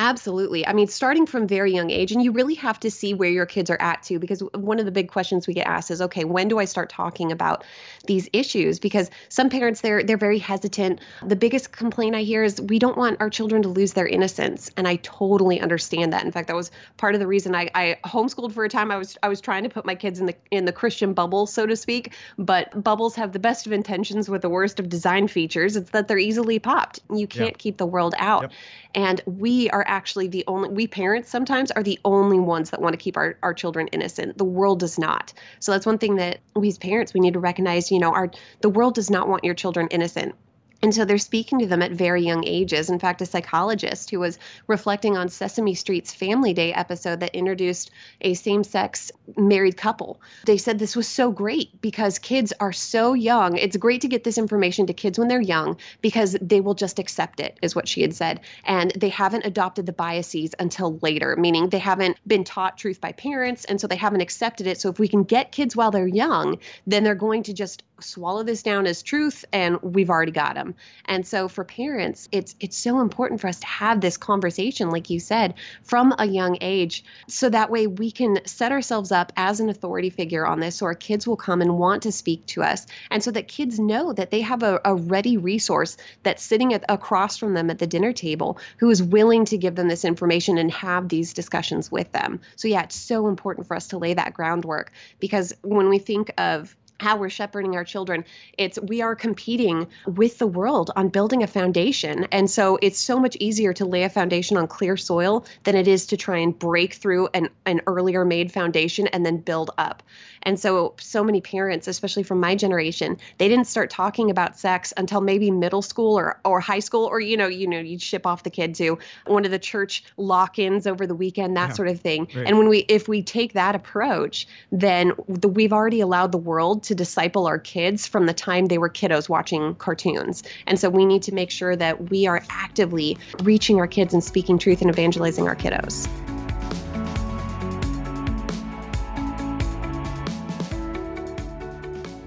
Absolutely. 0.00 0.66
I 0.66 0.72
mean, 0.72 0.86
starting 0.86 1.26
from 1.26 1.46
very 1.46 1.74
young 1.74 1.90
age, 1.90 2.10
and 2.10 2.24
you 2.24 2.32
really 2.32 2.54
have 2.54 2.80
to 2.80 2.90
see 2.90 3.12
where 3.12 3.28
your 3.28 3.44
kids 3.44 3.68
are 3.68 3.80
at 3.82 4.02
too, 4.02 4.18
because 4.18 4.40
one 4.54 4.78
of 4.78 4.86
the 4.86 4.90
big 4.90 5.10
questions 5.10 5.46
we 5.46 5.52
get 5.52 5.66
asked 5.66 5.90
is, 5.90 6.00
okay, 6.00 6.24
when 6.24 6.48
do 6.48 6.58
I 6.58 6.64
start 6.64 6.88
talking 6.88 7.30
about 7.30 7.64
these 8.06 8.26
issues? 8.32 8.78
Because 8.78 9.10
some 9.28 9.50
parents 9.50 9.82
they're 9.82 10.02
they're 10.02 10.16
very 10.16 10.38
hesitant. 10.38 11.02
The 11.22 11.36
biggest 11.36 11.72
complaint 11.72 12.16
I 12.16 12.22
hear 12.22 12.42
is 12.42 12.58
we 12.62 12.78
don't 12.78 12.96
want 12.96 13.20
our 13.20 13.28
children 13.28 13.60
to 13.60 13.68
lose 13.68 13.92
their 13.92 14.06
innocence, 14.06 14.70
and 14.78 14.88
I 14.88 14.96
totally 14.96 15.60
understand 15.60 16.14
that. 16.14 16.24
In 16.24 16.32
fact, 16.32 16.48
that 16.48 16.56
was 16.56 16.70
part 16.96 17.14
of 17.14 17.20
the 17.20 17.26
reason 17.26 17.54
I, 17.54 17.68
I 17.74 17.98
homeschooled 18.06 18.52
for 18.52 18.64
a 18.64 18.70
time. 18.70 18.90
I 18.90 18.96
was 18.96 19.18
I 19.22 19.28
was 19.28 19.42
trying 19.42 19.64
to 19.64 19.68
put 19.68 19.84
my 19.84 19.94
kids 19.94 20.18
in 20.18 20.24
the 20.24 20.34
in 20.50 20.64
the 20.64 20.72
Christian 20.72 21.12
bubble, 21.12 21.46
so 21.46 21.66
to 21.66 21.76
speak. 21.76 22.14
But 22.38 22.82
bubbles 22.82 23.16
have 23.16 23.32
the 23.32 23.38
best 23.38 23.66
of 23.66 23.72
intentions 23.72 24.30
with 24.30 24.40
the 24.40 24.48
worst 24.48 24.80
of 24.80 24.88
design 24.88 25.28
features. 25.28 25.76
It's 25.76 25.90
that 25.90 26.08
they're 26.08 26.16
easily 26.16 26.58
popped. 26.58 27.00
You 27.14 27.26
can't 27.26 27.50
yep. 27.50 27.58
keep 27.58 27.76
the 27.76 27.86
world 27.86 28.14
out, 28.16 28.44
yep. 28.44 28.52
And 28.94 29.20
we 29.26 29.70
are 29.70 29.84
actually 29.86 30.28
the 30.28 30.44
only 30.46 30.68
we 30.68 30.86
parents 30.86 31.28
sometimes 31.28 31.70
are 31.70 31.82
the 31.82 31.98
only 32.04 32.38
ones 32.38 32.70
that 32.70 32.80
want 32.80 32.92
to 32.92 32.98
keep 32.98 33.16
our, 33.16 33.36
our 33.42 33.54
children 33.54 33.86
innocent. 33.88 34.38
The 34.38 34.44
world 34.44 34.80
does 34.80 34.98
not. 34.98 35.32
So 35.60 35.72
that's 35.72 35.86
one 35.86 35.98
thing 35.98 36.16
that 36.16 36.40
we 36.54 36.68
as 36.68 36.78
parents 36.78 37.14
we 37.14 37.20
need 37.20 37.34
to 37.34 37.40
recognize 37.40 37.90
you 37.90 37.98
know 37.98 38.12
our 38.12 38.30
the 38.60 38.68
world 38.68 38.94
does 38.94 39.10
not 39.10 39.28
want 39.28 39.44
your 39.44 39.54
children 39.54 39.88
innocent 39.90 40.34
And 40.82 40.94
so 40.94 41.04
they're 41.04 41.18
speaking 41.18 41.58
to 41.58 41.66
them 41.66 41.82
at 41.82 41.92
very 41.92 42.22
young 42.22 42.44
ages. 42.46 42.88
In 42.88 42.98
fact, 42.98 43.20
a 43.20 43.26
psychologist 43.26 44.10
who 44.10 44.20
was 44.20 44.38
reflecting 44.66 45.16
on 45.16 45.28
Sesame 45.28 45.74
Street's 45.74 46.14
Family 46.14 46.54
Day 46.54 46.72
episode 46.72 47.20
that 47.20 47.34
introduced 47.34 47.90
a 48.22 48.32
same 48.34 48.64
sex 48.64 49.12
married 49.36 49.76
couple, 49.76 50.20
they 50.46 50.56
said 50.56 50.78
this 50.78 50.96
was 50.96 51.06
so 51.06 51.30
great 51.30 51.80
because 51.82 52.18
kids 52.18 52.52
are 52.60 52.72
so 52.72 53.12
young. 53.12 53.58
It's 53.58 53.76
great 53.76 54.00
to 54.00 54.08
get 54.08 54.24
this 54.24 54.38
information 54.38 54.86
to 54.86 54.94
kids 54.94 55.18
when 55.18 55.28
they're 55.28 55.40
young 55.40 55.76
because 56.00 56.36
they 56.40 56.60
will 56.60 56.74
just 56.74 56.98
accept 56.98 57.40
it, 57.40 57.58
is 57.60 57.74
what 57.74 57.86
she 57.86 58.00
had 58.00 58.14
said. 58.14 58.40
And 58.64 58.90
they 58.92 59.10
haven't 59.10 59.44
adopted 59.44 59.84
the 59.84 59.92
biases 59.92 60.54
until 60.58 60.98
later, 61.02 61.36
meaning 61.36 61.68
they 61.68 61.78
haven't 61.78 62.16
been 62.26 62.44
taught 62.44 62.78
truth 62.78 63.00
by 63.00 63.12
parents. 63.12 63.66
And 63.66 63.80
so 63.80 63.86
they 63.86 63.96
haven't 63.96 64.22
accepted 64.22 64.66
it. 64.66 64.80
So 64.80 64.88
if 64.88 64.98
we 64.98 65.08
can 65.08 65.24
get 65.24 65.52
kids 65.52 65.76
while 65.76 65.90
they're 65.90 66.06
young, 66.06 66.58
then 66.86 67.04
they're 67.04 67.14
going 67.14 67.42
to 67.44 67.52
just 67.52 67.82
swallow 68.00 68.42
this 68.42 68.62
down 68.62 68.86
as 68.86 69.02
truth 69.02 69.44
and 69.52 69.80
we've 69.82 70.08
already 70.08 70.32
got 70.32 70.54
them 70.54 70.69
and 71.04 71.26
so 71.26 71.48
for 71.48 71.64
parents, 71.64 72.28
it's 72.32 72.54
it's 72.60 72.76
so 72.76 73.00
important 73.00 73.40
for 73.40 73.48
us 73.48 73.60
to 73.60 73.66
have 73.66 74.00
this 74.00 74.16
conversation 74.16 74.90
like 74.90 75.10
you 75.10 75.20
said 75.20 75.54
from 75.82 76.14
a 76.18 76.26
young 76.26 76.56
age 76.60 77.04
so 77.28 77.48
that 77.48 77.70
way 77.70 77.86
we 77.86 78.10
can 78.10 78.38
set 78.46 78.72
ourselves 78.72 79.12
up 79.12 79.32
as 79.36 79.60
an 79.60 79.68
authority 79.68 80.10
figure 80.10 80.46
on 80.46 80.60
this 80.60 80.76
so 80.76 80.86
our 80.86 80.94
kids 80.94 81.26
will 81.26 81.36
come 81.36 81.60
and 81.60 81.78
want 81.78 82.02
to 82.02 82.12
speak 82.12 82.44
to 82.46 82.62
us 82.62 82.86
and 83.10 83.22
so 83.22 83.30
that 83.30 83.48
kids 83.48 83.78
know 83.78 84.12
that 84.12 84.30
they 84.30 84.40
have 84.40 84.62
a, 84.62 84.80
a 84.84 84.94
ready 84.94 85.36
resource 85.36 85.96
that's 86.22 86.42
sitting 86.42 86.74
at, 86.74 86.84
across 86.88 87.36
from 87.36 87.54
them 87.54 87.70
at 87.70 87.78
the 87.78 87.86
dinner 87.86 88.12
table 88.12 88.58
who 88.78 88.90
is 88.90 89.02
willing 89.02 89.44
to 89.44 89.58
give 89.58 89.74
them 89.74 89.88
this 89.88 90.04
information 90.04 90.58
and 90.58 90.70
have 90.70 91.08
these 91.08 91.32
discussions 91.32 91.90
with 91.90 92.10
them. 92.12 92.40
So 92.56 92.68
yeah, 92.68 92.82
it's 92.82 92.96
so 92.96 93.28
important 93.28 93.66
for 93.66 93.76
us 93.76 93.88
to 93.88 93.98
lay 93.98 94.14
that 94.14 94.34
groundwork 94.34 94.92
because 95.18 95.54
when 95.62 95.88
we 95.88 95.98
think 95.98 96.32
of 96.38 96.76
how 97.00 97.16
we're 97.16 97.30
shepherding 97.30 97.74
our 97.74 97.84
children 97.84 98.24
it's 98.58 98.78
we 98.80 99.00
are 99.00 99.14
competing 99.14 99.86
with 100.06 100.38
the 100.38 100.46
world 100.46 100.90
on 100.96 101.08
building 101.08 101.42
a 101.42 101.46
foundation. 101.46 102.26
And 102.32 102.50
so 102.50 102.78
it's 102.82 102.98
so 102.98 103.18
much 103.18 103.36
easier 103.40 103.72
to 103.74 103.84
lay 103.84 104.02
a 104.02 104.08
foundation 104.08 104.56
on 104.56 104.66
clear 104.66 104.96
soil 104.96 105.44
than 105.64 105.76
it 105.76 105.88
is 105.88 106.06
to 106.06 106.16
try 106.16 106.38
and 106.38 106.58
break 106.58 106.94
through 106.94 107.28
an, 107.34 107.48
an 107.66 107.80
earlier 107.86 108.24
made 108.24 108.52
foundation 108.52 109.06
and 109.08 109.24
then 109.24 109.38
build 109.38 109.70
up. 109.78 110.02
And 110.42 110.58
so 110.58 110.94
so 110.98 111.22
many 111.22 111.40
parents 111.40 111.86
especially 111.86 112.22
from 112.22 112.40
my 112.40 112.54
generation 112.54 113.18
they 113.38 113.48
didn't 113.48 113.66
start 113.66 113.90
talking 113.90 114.30
about 114.30 114.58
sex 114.58 114.92
until 114.96 115.20
maybe 115.20 115.50
middle 115.50 115.82
school 115.82 116.18
or 116.18 116.40
or 116.44 116.60
high 116.60 116.78
school 116.78 117.04
or 117.04 117.20
you 117.20 117.36
know 117.36 117.46
you 117.46 117.66
know 117.66 117.78
you'd 117.78 118.00
ship 118.00 118.26
off 118.26 118.42
the 118.42 118.50
kid 118.50 118.74
to 118.76 118.98
one 119.26 119.44
of 119.44 119.50
the 119.50 119.58
church 119.58 120.02
lock-ins 120.16 120.86
over 120.86 121.06
the 121.06 121.14
weekend 121.14 121.56
that 121.56 121.70
yeah, 121.70 121.74
sort 121.74 121.88
of 121.88 122.00
thing. 122.00 122.26
Right. 122.34 122.46
and 122.46 122.56
when 122.56 122.68
we 122.68 122.78
if 122.88 123.06
we 123.06 123.22
take 123.22 123.52
that 123.52 123.74
approach 123.74 124.48
then 124.72 125.12
the, 125.28 125.48
we've 125.48 125.72
already 125.72 126.00
allowed 126.00 126.32
the 126.32 126.38
world 126.38 126.82
to 126.90 126.94
disciple 126.96 127.46
our 127.46 127.58
kids 127.58 128.08
from 128.08 128.26
the 128.26 128.34
time 128.34 128.66
they 128.66 128.76
were 128.76 128.90
kiddos 128.90 129.28
watching 129.28 129.76
cartoons. 129.76 130.42
And 130.66 130.76
so 130.76 130.90
we 130.90 131.06
need 131.06 131.22
to 131.22 131.32
make 131.32 131.48
sure 131.52 131.76
that 131.76 132.10
we 132.10 132.26
are 132.26 132.42
actively 132.50 133.16
reaching 133.44 133.78
our 133.78 133.86
kids 133.86 134.12
and 134.12 134.24
speaking 134.24 134.58
truth 134.58 134.80
and 134.80 134.90
evangelizing 134.90 135.46
our 135.46 135.54
kiddos. 135.54 136.08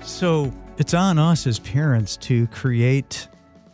So 0.02 0.54
it's 0.78 0.94
on 0.94 1.20
us 1.20 1.46
as 1.46 1.60
parents 1.60 2.16
to 2.18 2.48
create 2.48 3.28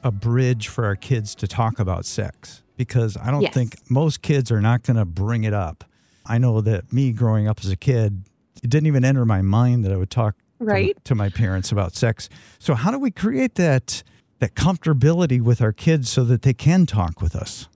a 0.03 0.09
bridge 0.09 0.69
for 0.69 0.85
our 0.85 0.95
kids 0.95 1.35
to 1.35 1.47
talk 1.47 1.77
about 1.77 2.03
sex 2.03 2.63
because 2.77 3.15
I 3.15 3.29
don't 3.29 3.41
yes. 3.41 3.53
think 3.53 3.75
most 3.91 4.23
kids 4.23 4.51
are 4.51 4.61
not 4.61 4.81
going 4.81 4.97
to 4.97 5.05
bring 5.05 5.43
it 5.43 5.53
up. 5.53 5.83
I 6.25 6.39
know 6.39 6.61
that 6.61 6.91
me 6.91 7.11
growing 7.11 7.47
up 7.47 7.59
as 7.59 7.69
a 7.69 7.77
kid, 7.77 8.23
it 8.63 8.71
didn't 8.71 8.87
even 8.87 9.05
enter 9.05 9.23
my 9.23 9.43
mind 9.43 9.85
that 9.85 9.91
I 9.91 9.95
would 9.95 10.09
talk 10.09 10.35
right 10.59 10.95
to, 10.95 11.01
to 11.03 11.15
my 11.15 11.29
parents 11.29 11.71
about 11.71 11.95
sex. 11.95 12.29
So 12.59 12.75
how 12.75 12.91
do 12.91 12.99
we 12.99 13.11
create 13.11 13.55
that 13.55 14.03
that 14.39 14.55
comfortability 14.55 15.41
with 15.41 15.61
our 15.61 15.73
kids 15.73 16.09
so 16.09 16.23
that 16.23 16.43
they 16.43 16.53
can 16.53 16.85
talk 16.85 17.21
with 17.21 17.35
us? 17.35 17.67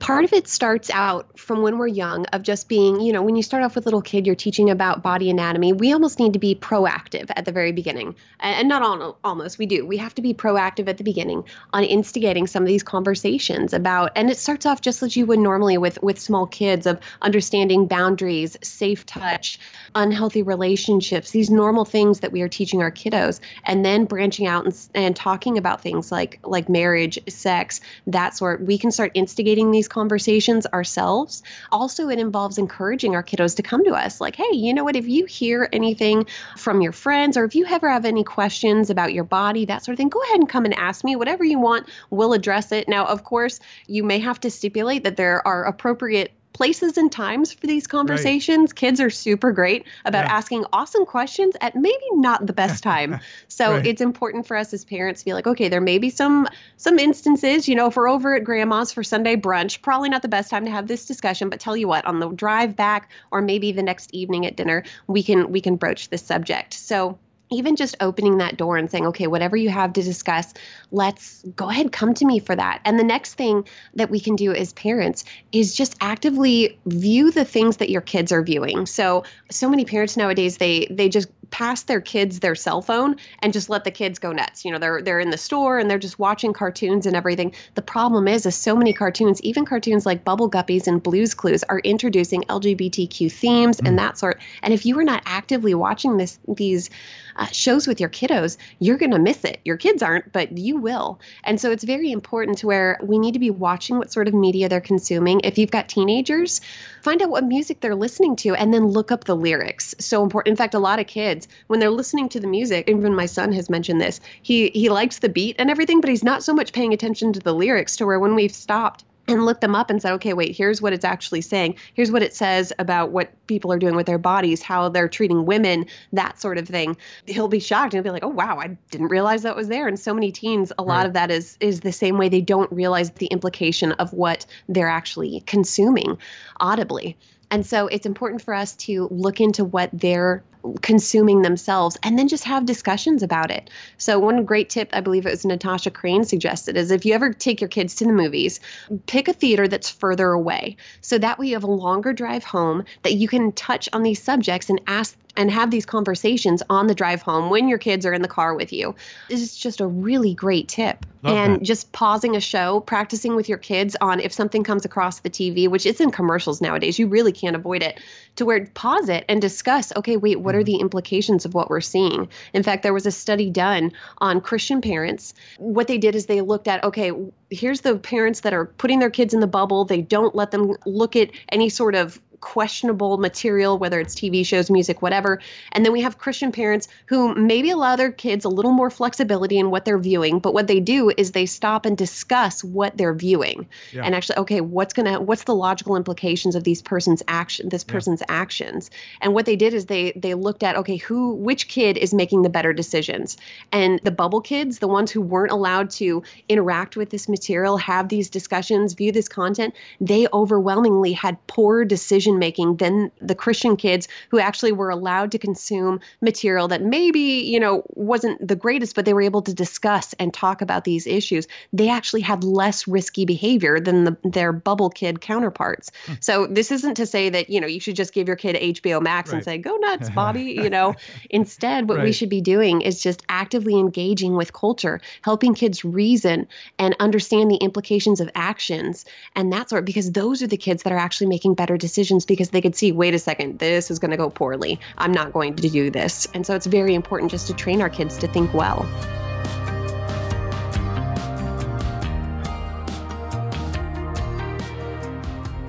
Part 0.00 0.24
of 0.24 0.32
it 0.32 0.48
starts 0.48 0.90
out 0.90 1.38
from 1.38 1.62
when 1.62 1.78
we're 1.78 1.86
young 1.86 2.26
of 2.26 2.42
just 2.42 2.68
being 2.68 3.00
you 3.00 3.12
know 3.12 3.22
when 3.22 3.36
you 3.36 3.42
start 3.42 3.62
off 3.62 3.74
with 3.74 3.84
little 3.84 4.02
kid 4.02 4.26
you're 4.26 4.34
teaching 4.34 4.70
about 4.70 5.02
body 5.02 5.30
anatomy. 5.30 5.72
We 5.72 5.92
almost 5.92 6.18
need 6.18 6.32
to 6.32 6.38
be 6.38 6.54
proactive 6.54 7.30
at 7.36 7.44
the 7.44 7.52
very 7.52 7.72
beginning. 7.72 8.14
And 8.40 8.68
not 8.68 8.82
all, 8.82 9.18
almost 9.24 9.58
we 9.58 9.66
do. 9.66 9.86
We 9.86 9.96
have 9.98 10.14
to 10.14 10.22
be 10.22 10.34
proactive 10.34 10.88
at 10.88 10.98
the 10.98 11.04
beginning 11.04 11.44
on 11.72 11.84
instigating 11.84 12.46
some 12.46 12.62
of 12.62 12.66
these 12.66 12.82
conversations 12.82 13.72
about 13.72 14.12
and 14.16 14.30
it 14.30 14.38
starts 14.38 14.66
off 14.66 14.80
just 14.80 15.02
as 15.02 15.16
you 15.16 15.26
would 15.26 15.38
normally 15.38 15.78
with 15.78 16.02
with 16.02 16.18
small 16.18 16.46
kids 16.46 16.86
of 16.86 16.98
understanding 17.22 17.86
boundaries 17.86 18.56
safe 18.62 19.04
touch 19.06 19.58
unhealthy 19.94 20.42
relationships 20.42 21.30
these 21.30 21.50
normal 21.50 21.84
things 21.84 22.20
that 22.20 22.32
we 22.32 22.42
are 22.42 22.48
teaching 22.48 22.82
our 22.82 22.90
kiddos 22.90 23.40
and 23.64 23.84
then 23.84 24.04
branching 24.04 24.46
out 24.46 24.64
and, 24.64 24.88
and 24.94 25.16
talking 25.16 25.58
about 25.58 25.80
things 25.80 26.10
like 26.10 26.38
like 26.44 26.68
marriage 26.68 27.18
sex 27.28 27.80
that 28.06 28.36
sort. 28.36 28.62
We 28.62 28.78
can 28.78 28.90
start 28.90 29.10
instigating 29.14 29.70
these 29.70 29.83
these 29.84 29.88
conversations 29.88 30.66
ourselves. 30.66 31.42
Also, 31.70 32.08
it 32.08 32.18
involves 32.18 32.56
encouraging 32.56 33.14
our 33.14 33.22
kiddos 33.22 33.54
to 33.56 33.62
come 33.62 33.84
to 33.84 33.92
us 33.92 34.18
like, 34.18 34.34
hey, 34.34 34.52
you 34.52 34.72
know 34.72 34.82
what? 34.82 34.96
If 34.96 35.06
you 35.06 35.26
hear 35.26 35.68
anything 35.74 36.26
from 36.56 36.80
your 36.80 36.92
friends 36.92 37.36
or 37.36 37.44
if 37.44 37.54
you 37.54 37.66
ever 37.66 37.90
have 37.90 38.06
any 38.06 38.24
questions 38.24 38.88
about 38.88 39.12
your 39.12 39.24
body, 39.24 39.66
that 39.66 39.84
sort 39.84 39.92
of 39.92 39.98
thing, 39.98 40.08
go 40.08 40.22
ahead 40.22 40.40
and 40.40 40.48
come 40.48 40.64
and 40.64 40.72
ask 40.74 41.04
me. 41.04 41.16
Whatever 41.16 41.44
you 41.44 41.58
want, 41.58 41.86
we'll 42.08 42.32
address 42.32 42.72
it. 42.72 42.88
Now, 42.88 43.04
of 43.04 43.24
course, 43.24 43.60
you 43.86 44.04
may 44.04 44.18
have 44.20 44.40
to 44.40 44.50
stipulate 44.50 45.04
that 45.04 45.16
there 45.16 45.46
are 45.46 45.64
appropriate 45.64 46.32
places 46.54 46.96
and 46.96 47.12
times 47.12 47.52
for 47.52 47.66
these 47.66 47.86
conversations. 47.86 48.70
Right. 48.70 48.76
Kids 48.76 49.00
are 49.00 49.10
super 49.10 49.52
great 49.52 49.84
about 50.06 50.24
yeah. 50.24 50.32
asking 50.32 50.64
awesome 50.72 51.04
questions 51.04 51.54
at 51.60 51.74
maybe 51.74 52.04
not 52.12 52.46
the 52.46 52.54
best 52.54 52.82
time. 52.82 53.20
So 53.48 53.74
right. 53.74 53.86
it's 53.86 54.00
important 54.00 54.46
for 54.46 54.56
us 54.56 54.72
as 54.72 54.84
parents 54.84 55.20
to 55.20 55.24
be 55.26 55.34
like, 55.34 55.46
okay, 55.46 55.68
there 55.68 55.82
may 55.82 55.98
be 55.98 56.08
some 56.08 56.48
some 56.78 56.98
instances, 56.98 57.68
you 57.68 57.74
know, 57.74 57.88
if 57.88 57.96
we're 57.96 58.08
over 58.08 58.34
at 58.34 58.44
grandma's 58.44 58.92
for 58.92 59.04
Sunday 59.04 59.36
brunch, 59.36 59.82
probably 59.82 60.08
not 60.08 60.22
the 60.22 60.28
best 60.28 60.48
time 60.48 60.64
to 60.64 60.70
have 60.70 60.86
this 60.86 61.04
discussion, 61.04 61.50
but 61.50 61.60
tell 61.60 61.76
you 61.76 61.88
what, 61.88 62.06
on 62.06 62.20
the 62.20 62.28
drive 62.30 62.76
back 62.76 63.10
or 63.30 63.42
maybe 63.42 63.72
the 63.72 63.82
next 63.82 64.14
evening 64.14 64.46
at 64.46 64.56
dinner, 64.56 64.84
we 65.06 65.22
can 65.22 65.50
we 65.50 65.60
can 65.60 65.76
broach 65.76 66.08
this 66.08 66.22
subject. 66.22 66.72
So 66.72 67.18
even 67.50 67.76
just 67.76 67.94
opening 68.00 68.38
that 68.38 68.56
door 68.56 68.76
and 68.76 68.90
saying, 68.90 69.06
okay, 69.06 69.26
whatever 69.26 69.56
you 69.56 69.68
have 69.70 69.92
to 69.92 70.02
discuss, 70.02 70.54
let's 70.90 71.42
go 71.56 71.68
ahead, 71.68 71.92
come 71.92 72.14
to 72.14 72.24
me 72.24 72.38
for 72.38 72.56
that. 72.56 72.80
And 72.84 72.98
the 72.98 73.04
next 73.04 73.34
thing 73.34 73.66
that 73.94 74.10
we 74.10 74.18
can 74.18 74.36
do 74.36 74.52
as 74.52 74.72
parents 74.72 75.24
is 75.52 75.74
just 75.74 75.96
actively 76.00 76.78
view 76.86 77.30
the 77.30 77.44
things 77.44 77.76
that 77.78 77.90
your 77.90 78.00
kids 78.00 78.32
are 78.32 78.42
viewing. 78.42 78.86
So, 78.86 79.24
so 79.50 79.68
many 79.68 79.84
parents 79.84 80.16
nowadays, 80.16 80.58
they 80.58 80.86
they 80.90 81.08
just 81.08 81.28
pass 81.50 81.84
their 81.84 82.00
kids 82.00 82.40
their 82.40 82.56
cell 82.56 82.82
phone 82.82 83.14
and 83.40 83.52
just 83.52 83.70
let 83.70 83.84
the 83.84 83.90
kids 83.90 84.18
go 84.18 84.32
nuts. 84.32 84.64
You 84.64 84.72
know, 84.72 84.78
they're 84.78 85.00
they're 85.00 85.20
in 85.20 85.30
the 85.30 85.38
store 85.38 85.78
and 85.78 85.88
they're 85.88 85.98
just 85.98 86.18
watching 86.18 86.52
cartoons 86.52 87.06
and 87.06 87.14
everything. 87.14 87.54
The 87.74 87.82
problem 87.82 88.26
is, 88.26 88.44
is 88.46 88.56
so 88.56 88.74
many 88.74 88.92
cartoons, 88.92 89.40
even 89.42 89.64
cartoons 89.64 90.04
like 90.04 90.24
Bubble 90.24 90.50
Guppies 90.50 90.86
and 90.86 91.02
Blue's 91.02 91.34
Clues, 91.34 91.62
are 91.68 91.78
introducing 91.80 92.42
LGBTQ 92.42 93.30
themes 93.30 93.80
mm. 93.80 93.88
and 93.88 93.98
that 93.98 94.18
sort. 94.18 94.40
And 94.62 94.74
if 94.74 94.84
you 94.84 94.98
are 94.98 95.04
not 95.04 95.22
actively 95.26 95.74
watching 95.74 96.16
this 96.16 96.38
these 96.48 96.90
uh, 97.36 97.46
shows 97.46 97.86
with 97.86 98.00
your 98.00 98.08
kiddos, 98.08 98.56
you're 98.78 98.96
going 98.96 99.10
to 99.10 99.18
miss 99.18 99.44
it. 99.44 99.60
Your 99.64 99.76
kids 99.76 100.02
aren't, 100.02 100.32
but 100.32 100.56
you 100.56 100.76
will. 100.76 101.20
And 101.44 101.60
so 101.60 101.70
it's 101.70 101.84
very 101.84 102.12
important 102.12 102.58
to 102.58 102.66
where 102.66 102.98
we 103.02 103.18
need 103.18 103.32
to 103.32 103.38
be 103.38 103.50
watching 103.50 103.98
what 103.98 104.12
sort 104.12 104.28
of 104.28 104.34
media 104.34 104.68
they're 104.68 104.80
consuming. 104.80 105.40
If 105.44 105.58
you've 105.58 105.70
got 105.70 105.88
teenagers, 105.88 106.60
find 107.02 107.22
out 107.22 107.30
what 107.30 107.44
music 107.44 107.80
they're 107.80 107.94
listening 107.94 108.36
to 108.36 108.54
and 108.54 108.72
then 108.72 108.86
look 108.86 109.10
up 109.10 109.24
the 109.24 109.36
lyrics. 109.36 109.94
So 109.98 110.22
important. 110.22 110.52
In 110.52 110.56
fact, 110.56 110.74
a 110.74 110.78
lot 110.78 110.98
of 110.98 111.06
kids, 111.06 111.48
when 111.66 111.80
they're 111.80 111.90
listening 111.90 112.28
to 112.30 112.40
the 112.40 112.46
music, 112.46 112.88
even 112.88 113.14
my 113.14 113.26
son 113.26 113.52
has 113.52 113.70
mentioned 113.70 114.00
this, 114.00 114.20
he, 114.42 114.70
he 114.70 114.88
likes 114.88 115.18
the 115.18 115.28
beat 115.28 115.56
and 115.58 115.70
everything, 115.70 116.00
but 116.00 116.10
he's 116.10 116.24
not 116.24 116.42
so 116.42 116.54
much 116.54 116.72
paying 116.72 116.92
attention 116.92 117.32
to 117.32 117.40
the 117.40 117.54
lyrics 117.54 117.96
to 117.96 118.06
where 118.06 118.20
when 118.20 118.34
we've 118.34 118.54
stopped 118.54 119.04
and 119.26 119.46
looked 119.46 119.60
them 119.60 119.74
up 119.74 119.90
and 119.90 120.00
said, 120.00 120.12
okay, 120.14 120.34
wait, 120.34 120.56
here's 120.56 120.82
what 120.82 120.92
it's 120.92 121.04
actually 121.04 121.40
saying. 121.40 121.76
Here's 121.94 122.10
what 122.10 122.22
it 122.22 122.34
says 122.34 122.72
about 122.78 123.10
what 123.10 123.32
people 123.46 123.72
are 123.72 123.78
doing 123.78 123.96
with 123.96 124.06
their 124.06 124.18
bodies, 124.18 124.62
how 124.62 124.88
they're 124.88 125.08
treating 125.08 125.46
women, 125.46 125.86
that 126.12 126.40
sort 126.40 126.58
of 126.58 126.68
thing. 126.68 126.96
He'll 127.26 127.48
be 127.48 127.60
shocked 127.60 127.94
and 127.94 127.94
he'll 127.94 128.02
be 128.02 128.10
like, 128.10 128.24
oh 128.24 128.28
wow, 128.28 128.58
I 128.58 128.76
didn't 128.90 129.08
realize 129.08 129.42
that 129.42 129.56
was 129.56 129.68
there. 129.68 129.88
And 129.88 129.98
so 129.98 130.12
many 130.12 130.30
teens, 130.30 130.72
a 130.78 130.82
lot 130.82 130.98
right. 130.98 131.06
of 131.06 131.12
that 131.14 131.30
is 131.30 131.56
is 131.60 131.80
the 131.80 131.92
same 131.92 132.18
way 132.18 132.28
they 132.28 132.40
don't 132.40 132.70
realize 132.72 133.10
the 133.12 133.26
implication 133.26 133.92
of 133.92 134.12
what 134.12 134.46
they're 134.68 134.88
actually 134.88 135.40
consuming 135.46 136.18
audibly. 136.60 137.16
And 137.50 137.64
so 137.64 137.86
it's 137.86 138.06
important 138.06 138.42
for 138.42 138.52
us 138.52 138.74
to 138.76 139.08
look 139.10 139.40
into 139.40 139.64
what 139.64 139.90
they're 139.92 140.42
consuming 140.82 141.42
themselves 141.42 141.96
and 142.02 142.18
then 142.18 142.28
just 142.28 142.44
have 142.44 142.66
discussions 142.66 143.22
about 143.22 143.50
it. 143.50 143.70
So, 143.98 144.18
one 144.18 144.44
great 144.44 144.70
tip, 144.70 144.88
I 144.92 145.00
believe 145.00 145.26
it 145.26 145.30
was 145.30 145.44
Natasha 145.44 145.90
Crain 145.90 146.24
suggested, 146.24 146.76
is 146.76 146.90
if 146.90 147.04
you 147.04 147.14
ever 147.14 147.32
take 147.32 147.60
your 147.60 147.68
kids 147.68 147.94
to 147.96 148.04
the 148.04 148.12
movies, 148.12 148.60
pick 149.06 149.28
a 149.28 149.32
theater 149.32 149.68
that's 149.68 149.90
further 149.90 150.30
away. 150.30 150.76
So 151.00 151.18
that 151.18 151.38
way 151.38 151.48
you 151.48 151.54
have 151.54 151.64
a 151.64 151.70
longer 151.70 152.12
drive 152.12 152.44
home 152.44 152.84
that 153.02 153.14
you 153.14 153.28
can 153.28 153.52
touch 153.52 153.88
on 153.92 154.02
these 154.02 154.22
subjects 154.22 154.70
and 154.70 154.80
ask 154.86 155.16
and 155.36 155.50
have 155.50 155.70
these 155.70 155.86
conversations 155.86 156.62
on 156.70 156.86
the 156.86 156.94
drive 156.94 157.22
home 157.22 157.50
when 157.50 157.68
your 157.68 157.78
kids 157.78 158.06
are 158.06 158.12
in 158.12 158.22
the 158.22 158.28
car 158.28 158.54
with 158.54 158.72
you. 158.72 158.94
This 159.28 159.40
is 159.40 159.56
just 159.56 159.80
a 159.80 159.86
really 159.86 160.34
great 160.34 160.68
tip. 160.68 161.04
Love 161.22 161.36
and 161.36 161.54
that. 161.54 161.62
just 161.62 161.90
pausing 161.92 162.36
a 162.36 162.40
show, 162.40 162.80
practicing 162.80 163.34
with 163.34 163.48
your 163.48 163.56
kids 163.56 163.96
on 164.02 164.20
if 164.20 164.32
something 164.32 164.62
comes 164.62 164.84
across 164.84 165.20
the 165.20 165.30
TV, 165.30 165.68
which 165.68 165.86
is 165.86 165.98
in 166.00 166.10
commercials 166.10 166.60
nowadays, 166.60 166.98
you 166.98 167.06
really 167.06 167.32
can't 167.32 167.56
avoid 167.56 167.82
it, 167.82 167.98
to 168.36 168.44
where 168.44 168.66
pause 168.74 169.08
it 169.08 169.24
and 169.28 169.40
discuss, 169.40 169.90
okay, 169.96 170.18
wait, 170.18 170.40
what 170.40 170.54
are 170.54 170.58
mm-hmm. 170.58 170.66
the 170.66 170.80
implications 170.80 171.46
of 171.46 171.54
what 171.54 171.70
we're 171.70 171.80
seeing? 171.80 172.28
In 172.52 172.62
fact, 172.62 172.82
there 172.82 172.92
was 172.92 173.06
a 173.06 173.10
study 173.10 173.48
done 173.48 173.92
on 174.18 174.42
Christian 174.42 174.82
parents. 174.82 175.32
What 175.56 175.88
they 175.88 175.96
did 175.96 176.14
is 176.14 176.26
they 176.26 176.42
looked 176.42 176.68
at, 176.68 176.84
okay, 176.84 177.12
here's 177.48 177.80
the 177.80 177.96
parents 177.96 178.40
that 178.40 178.52
are 178.52 178.66
putting 178.66 178.98
their 178.98 179.10
kids 179.10 179.32
in 179.32 179.40
the 179.40 179.46
bubble. 179.46 179.86
They 179.86 180.02
don't 180.02 180.34
let 180.34 180.50
them 180.50 180.74
look 180.84 181.16
at 181.16 181.30
any 181.48 181.70
sort 181.70 181.94
of 181.94 182.20
questionable 182.44 183.16
material, 183.16 183.78
whether 183.78 183.98
it's 183.98 184.14
TV 184.14 184.44
shows, 184.44 184.70
music, 184.70 185.00
whatever. 185.00 185.40
And 185.72 185.82
then 185.82 185.92
we 185.94 186.02
have 186.02 186.18
Christian 186.18 186.52
parents 186.52 186.88
who 187.06 187.34
maybe 187.34 187.70
allow 187.70 187.96
their 187.96 188.12
kids 188.12 188.44
a 188.44 188.50
little 188.50 188.70
more 188.70 188.90
flexibility 188.90 189.58
in 189.58 189.70
what 189.70 189.86
they're 189.86 189.98
viewing, 189.98 190.40
but 190.40 190.52
what 190.52 190.66
they 190.66 190.78
do 190.78 191.10
is 191.16 191.32
they 191.32 191.46
stop 191.46 191.86
and 191.86 191.96
discuss 191.96 192.62
what 192.62 192.98
they're 192.98 193.14
viewing. 193.14 193.66
Yeah. 193.92 194.02
And 194.04 194.14
actually, 194.14 194.36
okay, 194.36 194.60
what's 194.60 194.92
gonna 194.92 195.22
what's 195.22 195.44
the 195.44 195.54
logical 195.54 195.96
implications 195.96 196.54
of 196.54 196.64
these 196.64 196.82
person's 196.82 197.22
action, 197.28 197.70
this 197.70 197.82
person's 197.82 198.20
yeah. 198.20 198.36
actions? 198.42 198.90
And 199.22 199.32
what 199.32 199.46
they 199.46 199.56
did 199.56 199.72
is 199.72 199.86
they 199.86 200.12
they 200.14 200.34
looked 200.34 200.62
at 200.62 200.76
okay, 200.76 200.98
who 200.98 201.32
which 201.36 201.68
kid 201.68 201.96
is 201.96 202.12
making 202.12 202.42
the 202.42 202.50
better 202.50 202.74
decisions. 202.74 203.38
And 203.72 204.00
the 204.04 204.10
bubble 204.10 204.42
kids, 204.42 204.80
the 204.80 204.88
ones 204.88 205.10
who 205.10 205.22
weren't 205.22 205.50
allowed 205.50 205.88
to 205.92 206.22
interact 206.50 206.94
with 206.94 207.08
this 207.08 207.26
material, 207.26 207.78
have 207.78 208.10
these 208.10 208.28
discussions, 208.28 208.92
view 208.92 209.12
this 209.12 209.28
content, 209.28 209.74
they 209.98 210.26
overwhelmingly 210.34 211.14
had 211.14 211.38
poor 211.46 211.86
decision 211.86 212.33
decision 212.34 212.38
making 212.38 212.76
than 212.76 213.10
the 213.20 213.34
Christian 213.34 213.76
kids 213.76 214.08
who 214.30 214.38
actually 214.38 214.72
were 214.72 214.90
allowed 214.90 215.30
to 215.32 215.38
consume 215.38 216.00
material 216.20 216.68
that 216.68 216.82
maybe, 216.82 217.20
you 217.20 217.60
know, 217.60 217.82
wasn't 217.94 218.46
the 218.46 218.56
greatest, 218.56 218.94
but 218.94 219.04
they 219.04 219.14
were 219.14 219.22
able 219.22 219.42
to 219.42 219.54
discuss 219.54 220.14
and 220.18 220.32
talk 220.32 220.62
about 220.62 220.84
these 220.84 221.06
issues. 221.06 221.46
They 221.72 221.88
actually 221.88 222.22
had 222.22 222.44
less 222.44 222.88
risky 222.88 223.24
behavior 223.24 223.80
than 223.80 224.04
the, 224.04 224.16
their 224.24 224.52
bubble 224.52 224.90
kid 224.90 225.20
counterparts. 225.20 225.90
Hmm. 226.06 226.14
So 226.20 226.46
this 226.46 226.70
isn't 226.70 226.94
to 226.96 227.06
say 227.06 227.30
that, 227.30 227.50
you 227.50 227.60
know, 227.60 227.66
you 227.66 227.80
should 227.80 227.96
just 227.96 228.12
give 228.12 228.26
your 228.26 228.36
kid 228.36 228.56
HBO 228.56 229.00
Max 229.02 229.30
right. 229.30 229.36
and 229.36 229.44
say, 229.44 229.58
go 229.58 229.76
nuts, 229.76 230.10
Bobby. 230.14 230.42
you 230.42 230.70
know, 230.70 230.94
instead, 231.30 231.88
what 231.88 231.98
right. 231.98 232.04
we 232.04 232.12
should 232.12 232.30
be 232.30 232.40
doing 232.40 232.82
is 232.82 233.02
just 233.02 233.22
actively 233.28 233.74
engaging 233.78 234.36
with 234.36 234.52
culture, 234.52 235.00
helping 235.22 235.54
kids 235.54 235.84
reason 235.84 236.46
and 236.78 236.94
understand 237.00 237.50
the 237.50 237.56
implications 237.56 238.20
of 238.20 238.30
actions 238.34 239.04
and 239.34 239.52
that 239.52 239.70
sort, 239.70 239.84
because 239.84 240.12
those 240.12 240.42
are 240.42 240.46
the 240.46 240.56
kids 240.56 240.82
that 240.82 240.92
are 240.92 240.98
actually 240.98 241.26
making 241.26 241.54
better 241.54 241.76
decisions 241.76 242.13
because 242.22 242.50
they 242.50 242.60
could 242.60 242.76
see, 242.76 242.92
wait 242.92 243.14
a 243.14 243.18
second, 243.18 243.58
this 243.58 243.90
is 243.90 243.98
going 243.98 244.10
to 244.10 244.16
go 244.16 244.28
poorly. 244.28 244.78
I'm 244.98 245.12
not 245.12 245.32
going 245.32 245.56
to 245.56 245.68
do 245.68 245.90
this. 245.90 246.26
And 246.34 246.46
so 246.46 246.54
it's 246.54 246.66
very 246.66 246.94
important 246.94 247.30
just 247.30 247.46
to 247.46 247.54
train 247.54 247.80
our 247.80 247.90
kids 247.90 248.18
to 248.18 248.28
think 248.28 248.52
well. 248.52 248.82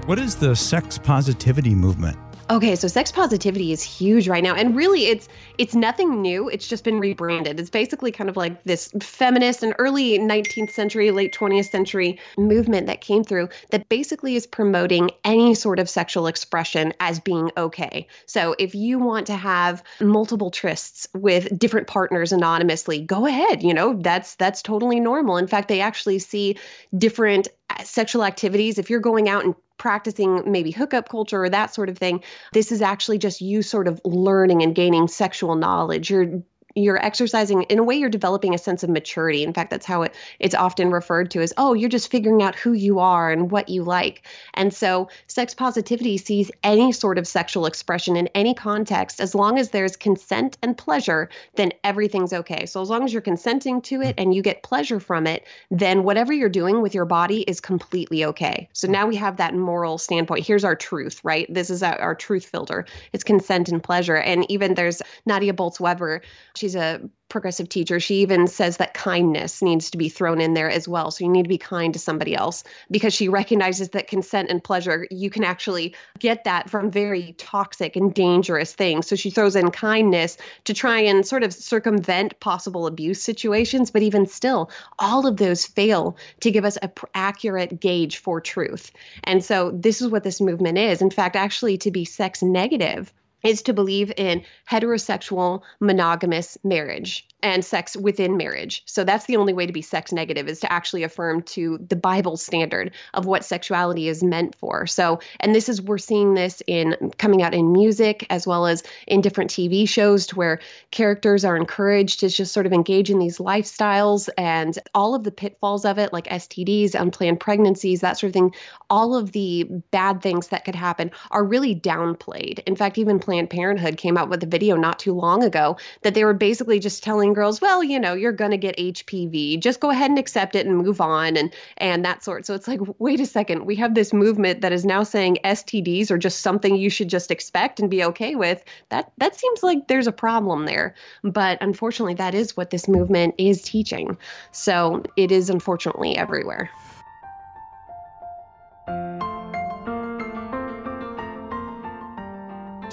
What 0.06 0.20
is 0.20 0.36
the 0.36 0.56
sex 0.56 1.00
positivity 1.00 1.74
movement? 1.74 2.18
Okay, 2.48 2.76
so 2.76 2.88
sex 2.88 3.12
positivity 3.12 3.72
is 3.72 3.82
huge 3.82 4.28
right 4.28 4.44
now 4.44 4.54
and 4.54 4.76
really 4.76 5.08
it's 5.08 5.28
it's 5.58 5.74
nothing 5.74 6.22
new. 6.22 6.48
It's 6.48 6.68
just 6.68 6.84
been 6.84 7.00
rebranded. 7.00 7.60
It's 7.60 7.72
basically 7.72 8.12
kind 8.12 8.30
of 8.30 8.38
like 8.38 8.64
this 8.66 8.92
feminist 9.02 9.64
and 9.64 9.74
early 9.80 10.20
19th 10.20 10.70
century, 10.70 11.10
late 11.10 11.34
20th 11.34 11.72
century 11.72 12.20
movement 12.38 12.86
that 12.86 13.02
came 13.02 13.24
through 13.24 13.50
that 13.72 13.90
basically 13.90 14.36
is 14.36 14.46
promoting 14.46 15.10
any 15.24 15.56
sort 15.56 15.80
of 15.80 15.90
sexual 15.90 16.28
expression 16.28 16.94
as 17.00 17.20
being 17.20 17.50
okay. 17.58 18.06
So 18.28 18.56
if 18.60 18.76
you 18.76 19.00
want 19.00 19.26
to 19.26 19.36
have 19.36 19.82
multiple 20.00 20.52
trysts 20.52 21.08
with 21.16 21.58
different 21.58 21.88
partners 21.88 22.32
anonymously, 22.32 23.02
go 23.02 23.26
ahead, 23.26 23.64
you 23.64 23.74
know, 23.74 24.00
that's 24.02 24.36
that's 24.36 24.62
totally 24.62 25.00
normal. 25.00 25.38
In 25.38 25.48
fact, 25.48 25.68
they 25.68 25.82
actually 25.82 26.20
see 26.20 26.60
different 26.96 27.48
uh, 27.72 27.84
sexual 27.84 28.24
activities 28.24 28.78
if 28.78 28.92
you're 28.92 29.00
going 29.00 29.30
out 29.30 29.44
and 29.44 29.56
practicing 29.78 30.52
maybe 30.52 30.72
hookup 30.72 31.10
culture 31.10 31.44
or 31.44 31.50
that 31.50 31.74
sort 31.74 31.90
of 31.90 31.98
thing. 31.98 32.24
This 32.54 32.72
is 32.72 32.82
actually 32.82 33.18
just 33.18 33.42
you 33.42 33.62
sort 33.62 33.88
of 33.88 34.00
learning 34.06 34.62
and 34.62 34.76
gaining 34.76 35.08
sexual 35.08 35.56
knowledge. 35.56 36.10
You're 36.10 36.42
you're 36.76 37.04
exercising 37.04 37.64
in 37.64 37.80
a 37.80 37.84
way 37.84 37.96
you're 37.96 38.10
developing 38.10 38.54
a 38.54 38.58
sense 38.58 38.84
of 38.84 38.90
maturity. 38.90 39.44
In 39.44 39.54
fact 39.54 39.70
that's 39.72 39.86
how 39.86 40.04
it, 40.04 40.14
it's 40.40 40.54
often 40.54 40.92
referred 40.92 41.32
to 41.32 41.42
as 41.42 41.54
oh 41.58 41.74
you're 41.74 41.90
just 41.90 42.12
figuring 42.12 42.44
out 42.44 42.54
who 42.54 42.74
you 42.74 43.00
are 43.00 43.32
and 43.32 43.50
what 43.50 43.70
you 43.70 43.82
like. 43.84 44.28
And 44.54 44.74
so 44.74 45.10
sex 45.28 45.54
positivity 45.54 46.18
sees 46.18 46.52
any 46.64 46.92
sort 46.92 47.18
of 47.18 47.28
sexual 47.28 47.66
expression 47.66 48.18
in 48.18 48.28
any 48.36 48.54
context 48.54 49.22
as 49.22 49.34
long 49.34 49.58
as 49.58 49.70
there's 49.70 49.96
consent 49.96 50.58
and 50.62 50.78
pleasure 50.78 51.30
then 51.56 51.72
everything's 51.84 52.34
okay. 52.34 52.66
So 52.66 52.82
as 52.82 52.90
long 52.90 53.06
as 53.06 53.14
you're 53.14 53.22
consenting 53.22 53.82
to 53.84 54.02
it 54.02 54.16
and 54.18 54.34
you 54.34 54.42
get 54.42 54.62
pleasure 54.62 55.00
from 55.00 55.28
it 55.28 55.46
then 55.72 56.04
whatever 56.04 56.34
you're 56.34 56.50
doing 56.50 56.82
with 56.82 56.94
your 56.94 57.06
body 57.06 57.42
is 57.42 57.62
completely 57.62 58.26
okay. 58.26 58.68
So 58.74 58.90
now 58.90 59.08
we 59.08 59.16
have 59.16 59.38
that 59.38 59.56
moral 59.56 59.98
standpoint. 59.98 60.46
Here's 60.46 60.66
our 60.66 60.76
truth 60.76 61.22
right? 61.24 61.52
This 61.54 61.70
is 61.70 61.82
our, 61.82 61.98
our 62.00 62.16
truth 62.16 62.46
filter. 62.46 62.86
It's 63.14 63.24
consent 63.24 63.70
and 63.70 63.82
pleasure. 63.82 64.18
And 64.18 64.50
even 64.52 64.74
there's 64.74 65.02
nadia 65.26 65.54
bolz-weber. 65.54 66.22
She 66.56 66.65
she's 66.66 66.76
a 66.76 67.00
progressive 67.30 67.70
teacher, 67.70 68.00
she 68.00 68.16
even 68.16 68.48
says 68.48 68.78
that 68.78 68.96
kindness 68.96 69.62
needs 69.62 69.92
to 69.92 70.00
be 70.00 70.10
thrown 70.10 70.42
in 70.42 70.56
there 70.56 70.70
as 70.70 70.88
well. 70.88 71.12
So 71.12 71.24
you 71.24 71.30
need 71.30 71.44
to 71.44 71.50
be 71.50 71.60
kind 71.60 71.94
to 71.94 72.00
somebody 72.00 72.34
else 72.34 72.64
because 72.90 73.14
she 73.14 73.30
recognizes 73.30 73.90
that 73.90 74.08
consent 74.08 74.50
and 74.50 74.64
pleasure, 74.64 75.06
you 75.12 75.30
can 75.30 75.44
actually 75.44 75.94
get 76.18 76.44
that 76.46 76.70
from 76.70 76.90
very 76.90 77.34
toxic 77.38 77.96
and 77.96 78.12
dangerous 78.12 78.74
things. 78.74 79.06
So 79.06 79.16
she 79.16 79.30
throws 79.30 79.56
in 79.56 79.70
kindness 79.70 80.38
to 80.64 80.74
try 80.74 81.02
and 81.02 81.26
sort 81.26 81.44
of 81.44 81.54
circumvent 81.54 82.40
possible 82.40 82.88
abuse 82.88 83.22
situations. 83.22 83.92
But 83.92 84.02
even 84.02 84.26
still, 84.26 84.72
all 84.98 85.28
of 85.28 85.38
those 85.38 85.68
fail 85.68 86.18
to 86.40 86.50
give 86.50 86.66
us 86.66 86.80
a 86.82 86.88
pr- 86.88 87.06
accurate 87.14 87.80
gauge 87.80 88.18
for 88.18 88.42
truth. 88.42 88.92
And 89.24 89.44
so 89.44 89.70
this 89.72 90.02
is 90.02 90.08
what 90.08 90.24
this 90.24 90.42
movement 90.42 90.80
is. 90.80 91.02
In 91.02 91.12
fact, 91.12 91.36
actually, 91.36 91.78
to 91.80 91.92
be 91.92 92.06
sex 92.06 92.42
negative 92.42 93.14
is 93.46 93.62
to 93.62 93.74
believe 93.74 94.12
in 94.18 94.44
heterosexual 94.70 95.62
monogamous 95.80 96.58
marriage 96.64 97.28
and 97.46 97.64
sex 97.64 97.96
within 97.96 98.38
marriage. 98.38 98.82
So 98.88 99.04
that's 99.04 99.28
the 99.28 99.38
only 99.38 99.54
way 99.54 99.68
to 99.68 99.72
be 99.72 99.84
sex 99.84 100.12
negative 100.12 100.48
is 100.48 100.60
to 100.62 100.74
actually 100.74 101.04
affirm 101.04 101.44
to 101.44 101.78
the 101.78 101.96
Bible 101.96 102.38
standard 102.38 102.92
of 103.14 103.28
what 103.28 103.46
sexuality 103.46 104.08
is 104.08 104.24
meant 104.24 104.56
for. 104.56 104.88
So, 104.88 105.20
and 105.42 105.54
this 105.54 105.70
is 105.70 105.80
we're 105.80 106.00
seeing 106.00 106.34
this 106.34 106.64
in 106.66 107.12
coming 107.20 107.44
out 107.44 107.54
in 107.54 107.72
music 107.72 108.26
as 108.32 108.48
well 108.48 108.66
as 108.66 108.82
in 109.06 109.22
different 109.22 109.52
TV 109.52 109.88
shows 109.88 110.26
to 110.26 110.36
where 110.36 110.60
characters 110.90 111.46
are 111.46 111.56
encouraged 111.56 112.22
to 112.22 112.30
just 112.30 112.52
sort 112.52 112.66
of 112.66 112.74
engage 112.74 113.12
in 113.12 113.20
these 113.20 113.38
lifestyles 113.38 114.28
and 114.40 114.80
all 114.96 115.14
of 115.14 115.24
the 115.24 115.32
pitfalls 115.32 115.86
of 115.86 116.00
it 116.00 116.12
like 116.12 116.26
STDs, 116.26 117.00
unplanned 117.00 117.40
pregnancies, 117.40 118.02
that 118.02 118.18
sort 118.18 118.30
of 118.30 118.34
thing, 118.34 118.56
all 118.90 119.16
of 119.16 119.34
the 119.34 119.66
bad 119.92 120.24
things 120.24 120.48
that 120.48 120.66
could 120.66 120.74
happen 120.74 121.12
are 121.30 121.44
really 121.44 121.76
downplayed. 121.76 122.58
In 122.66 122.76
fact, 122.76 122.98
even 122.98 123.20
Planned 123.20 123.52
Parenthood 123.52 123.98
came 123.98 124.18
out 124.18 124.30
with 124.30 124.42
a 124.42 124.48
video 124.48 124.76
not 124.76 124.98
too 124.98 125.14
long 125.14 125.44
ago 125.44 125.78
that 126.02 126.16
they 126.16 126.24
were 126.24 126.34
basically 126.34 126.80
just 126.80 127.04
telling 127.04 127.35
girls, 127.36 127.62
well, 127.62 127.84
you 127.84 128.00
know, 128.00 128.14
you're 128.14 128.32
going 128.32 128.52
to 128.52 128.58
get 128.58 128.78
HPV. 128.78 129.60
Just 129.60 129.80
go 129.80 129.90
ahead 129.90 130.10
and 130.10 130.18
accept 130.18 130.56
it 130.56 130.66
and 130.66 130.78
move 130.78 131.02
on 131.02 131.38
and 131.38 131.54
and 131.78 132.04
that 132.06 132.24
sort. 132.24 132.46
So 132.46 132.56
it's 132.56 132.68
like, 132.68 132.80
wait 133.00 133.20
a 133.20 133.26
second, 133.26 133.66
we 133.66 133.76
have 133.76 133.94
this 133.94 134.14
movement 134.14 134.62
that 134.62 134.72
is 134.72 134.86
now 134.86 135.04
saying 135.04 135.38
STDs 135.44 136.10
are 136.10 136.18
just 136.18 136.40
something 136.40 136.76
you 136.76 136.90
should 136.90 137.10
just 137.10 137.30
expect 137.30 137.80
and 137.80 137.90
be 137.90 138.04
okay 138.04 138.36
with. 138.36 138.64
That 138.90 139.12
that 139.18 139.36
seems 139.36 139.62
like 139.62 139.88
there's 139.88 140.08
a 140.08 140.12
problem 140.12 140.66
there. 140.66 140.96
But 141.24 141.58
unfortunately, 141.62 142.16
that 142.16 142.34
is 142.34 142.58
what 142.58 142.70
this 142.70 142.88
movement 142.88 143.36
is 143.38 143.62
teaching. 143.62 144.18
So 144.52 145.04
it 145.18 145.32
is 145.32 145.50
unfortunately 145.50 146.18
everywhere. 146.18 146.70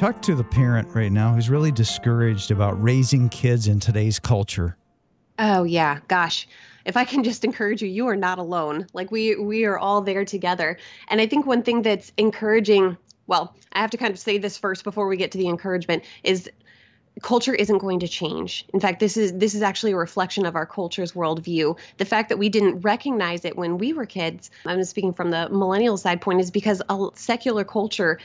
Talk 0.03 0.21
to 0.23 0.35
the 0.35 0.43
parent 0.43 0.89
right 0.97 1.13
now 1.13 1.33
who's 1.33 1.49
really 1.49 1.71
discouraged 1.71 2.51
about 2.51 2.83
raising 2.83 3.29
kids 3.29 3.69
in 3.69 3.79
today's 3.79 4.19
culture. 4.19 4.77
Oh 5.39 5.63
yeah, 5.63 6.01
gosh. 6.09 6.49
If 6.85 6.97
I 6.97 7.05
can 7.05 7.23
just 7.31 7.45
encourage 7.45 7.83
you, 7.83 7.89
you 7.89 8.09
are 8.09 8.17
not 8.17 8.41
alone. 8.41 8.89
Like 8.95 9.13
we 9.13 9.37
we 9.37 9.65
are 9.65 9.79
all 9.79 10.01
there 10.01 10.25
together. 10.25 10.77
And 11.07 11.21
I 11.21 11.29
think 11.29 11.47
one 11.47 11.63
thing 11.63 11.83
that's 11.83 12.11
encouraging, 12.17 12.97
well, 13.29 13.55
I 13.75 13.81
have 13.81 13.93
to 13.93 13.97
kind 13.97 14.11
of 14.11 14.19
say 14.19 14.39
this 14.39 14.59
first 14.59 14.83
before 14.83 15.07
we 15.07 15.17
get 15.17 15.31
to 15.31 15.39
the 15.39 15.47
encouragement 15.47 16.03
is 16.25 16.51
culture 17.21 17.55
isn't 17.55 17.79
going 17.79 18.01
to 18.01 18.09
change. 18.09 18.65
In 18.73 18.81
fact, 18.81 18.99
this 18.99 19.17
is 19.17 19.33
this 19.35 19.55
is 19.55 19.63
actually 19.63 19.93
a 19.93 19.97
reflection 19.97 20.47
of 20.47 20.57
our 20.57 20.67
culture's 20.67 21.13
worldview. 21.13 21.79
The 21.99 22.05
fact 22.05 22.29
that 22.31 22.39
we 22.39 22.49
didn't 22.49 22.81
recognize 22.81 23.45
it 23.45 23.57
when 23.57 23.79
we 23.79 23.93
were 23.93 24.07
kids, 24.07 24.51
I'm 24.67 24.83
speaking 24.83 25.13
from 25.13 25.31
the 25.31 25.49
millennial 25.51 25.97
side 25.97 26.21
point, 26.21 26.41
is 26.41 26.51
because 26.51 26.83
a 26.89 27.09
secular 27.15 27.63
culture 27.63 28.19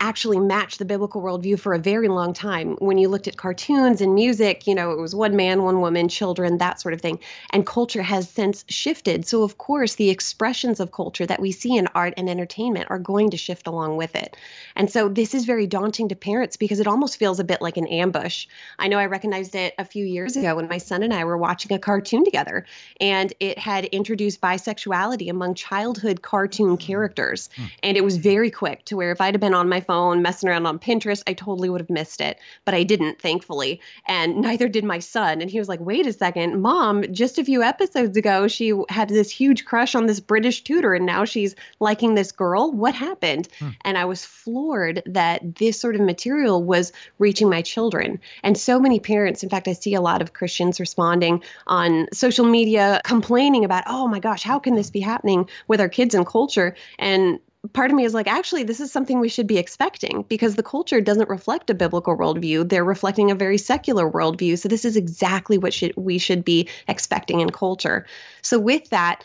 actually 0.00 0.38
match 0.38 0.78
the 0.78 0.84
biblical 0.84 1.22
worldview 1.22 1.58
for 1.58 1.74
a 1.74 1.78
very 1.78 2.08
long 2.08 2.32
time. 2.32 2.76
When 2.78 2.98
you 2.98 3.08
looked 3.08 3.28
at 3.28 3.36
cartoons 3.36 4.00
and 4.00 4.14
music, 4.14 4.66
you 4.66 4.74
know, 4.74 4.90
it 4.90 4.98
was 4.98 5.14
one 5.14 5.36
man, 5.36 5.62
one 5.62 5.80
woman, 5.80 6.08
children, 6.08 6.58
that 6.58 6.80
sort 6.80 6.94
of 6.94 7.00
thing. 7.00 7.20
And 7.50 7.66
culture 7.66 8.02
has 8.02 8.28
since 8.28 8.64
shifted. 8.68 9.26
So, 9.26 9.42
of 9.42 9.58
course, 9.58 9.94
the 9.94 10.10
expressions 10.10 10.80
of 10.80 10.92
culture 10.92 11.26
that 11.26 11.40
we 11.40 11.52
see 11.52 11.76
in 11.76 11.86
art 11.94 12.14
and 12.16 12.28
entertainment 12.28 12.90
are 12.90 12.98
going 12.98 13.30
to 13.30 13.36
shift 13.36 13.66
along 13.66 13.96
with 13.96 14.16
it. 14.16 14.36
And 14.76 14.90
so, 14.90 15.08
this 15.08 15.34
is 15.34 15.44
very 15.44 15.66
daunting 15.66 16.08
to 16.08 16.16
parents 16.16 16.56
because 16.56 16.80
it 16.80 16.86
almost 16.86 17.16
feels 17.16 17.38
a 17.38 17.44
bit 17.44 17.62
like 17.62 17.76
an 17.76 17.86
ambush. 17.86 18.46
I 18.78 18.88
know 18.88 18.98
I 18.98 19.06
recognized 19.06 19.54
it 19.54 19.74
a 19.78 19.84
few 19.84 20.04
years 20.04 20.36
ago 20.36 20.56
when 20.56 20.68
my 20.68 20.78
son 20.78 21.02
and 21.02 21.14
I 21.14 21.24
were 21.24 21.38
watching 21.38 21.72
a 21.72 21.78
cartoon 21.78 22.24
together, 22.24 22.66
and 23.00 23.32
it 23.40 23.58
had 23.58 23.84
introduced 23.86 24.40
bisexuality 24.40 25.30
among 25.30 25.54
childhood 25.54 26.22
cartoon 26.22 26.76
characters. 26.76 27.48
Hmm. 27.56 27.64
And 27.82 27.96
it 27.96 28.04
was 28.04 28.16
very 28.16 28.50
quick 28.50 28.84
to 28.86 28.96
where 28.96 29.12
if 29.12 29.20
I'd 29.20 29.34
have 29.34 29.40
been 29.40 29.54
on 29.54 29.68
my 29.68 29.80
phone 29.84 30.22
messing 30.22 30.48
around 30.48 30.66
on 30.66 30.78
Pinterest, 30.78 31.22
I 31.26 31.34
totally 31.34 31.68
would 31.68 31.80
have 31.80 31.90
missed 31.90 32.20
it. 32.20 32.38
But 32.64 32.74
I 32.74 32.82
didn't, 32.82 33.20
thankfully. 33.20 33.80
And 34.06 34.38
neither 34.38 34.68
did 34.68 34.84
my 34.84 34.98
son. 34.98 35.40
And 35.40 35.50
he 35.50 35.58
was 35.58 35.68
like, 35.68 35.80
wait 35.80 36.06
a 36.06 36.12
second, 36.12 36.60
mom, 36.60 37.04
just 37.12 37.38
a 37.38 37.44
few 37.44 37.62
episodes 37.62 38.16
ago, 38.16 38.48
she 38.48 38.72
had 38.88 39.08
this 39.08 39.30
huge 39.30 39.64
crush 39.64 39.94
on 39.94 40.06
this 40.06 40.20
British 40.20 40.62
tutor, 40.62 40.94
and 40.94 41.06
now 41.06 41.24
she's 41.24 41.54
liking 41.80 42.14
this 42.14 42.32
girl. 42.32 42.72
What 42.72 42.94
happened? 42.94 43.48
Hmm. 43.58 43.68
And 43.84 43.98
I 43.98 44.04
was 44.04 44.24
floored 44.24 45.02
that 45.06 45.56
this 45.56 45.80
sort 45.80 45.94
of 45.94 46.00
material 46.00 46.62
was 46.62 46.92
reaching 47.18 47.48
my 47.48 47.62
children. 47.62 48.20
And 48.42 48.58
so 48.58 48.80
many 48.80 49.00
parents, 49.00 49.42
in 49.42 49.48
fact, 49.48 49.68
I 49.68 49.72
see 49.72 49.94
a 49.94 50.00
lot 50.00 50.22
of 50.22 50.32
Christians 50.32 50.80
responding 50.80 51.42
on 51.66 52.08
social 52.12 52.46
media 52.46 53.00
complaining 53.04 53.64
about, 53.64 53.84
oh 53.86 54.08
my 54.08 54.20
gosh, 54.20 54.42
how 54.42 54.58
can 54.58 54.74
this 54.74 54.90
be 54.90 55.00
happening 55.00 55.48
with 55.68 55.80
our 55.80 55.88
kids 55.88 56.14
and 56.14 56.26
culture? 56.26 56.74
And 56.98 57.38
part 57.72 57.90
of 57.90 57.96
me 57.96 58.04
is 58.04 58.14
like, 58.14 58.26
actually, 58.26 58.64
this 58.64 58.80
is 58.80 58.92
something 58.92 59.20
we 59.20 59.28
should 59.28 59.46
be 59.46 59.58
expecting 59.58 60.24
because 60.28 60.54
the 60.54 60.62
culture 60.62 61.00
doesn't 61.00 61.28
reflect 61.28 61.70
a 61.70 61.74
biblical 61.74 62.16
worldview. 62.16 62.68
They're 62.68 62.84
reflecting 62.84 63.30
a 63.30 63.34
very 63.34 63.58
secular 63.58 64.10
worldview. 64.10 64.58
So 64.58 64.68
this 64.68 64.84
is 64.84 64.96
exactly 64.96 65.58
what 65.58 65.72
should, 65.72 65.94
we 65.96 66.18
should 66.18 66.44
be 66.44 66.68
expecting 66.88 67.40
in 67.40 67.50
culture. 67.50 68.06
So 68.42 68.58
with 68.58 68.90
that, 68.90 69.24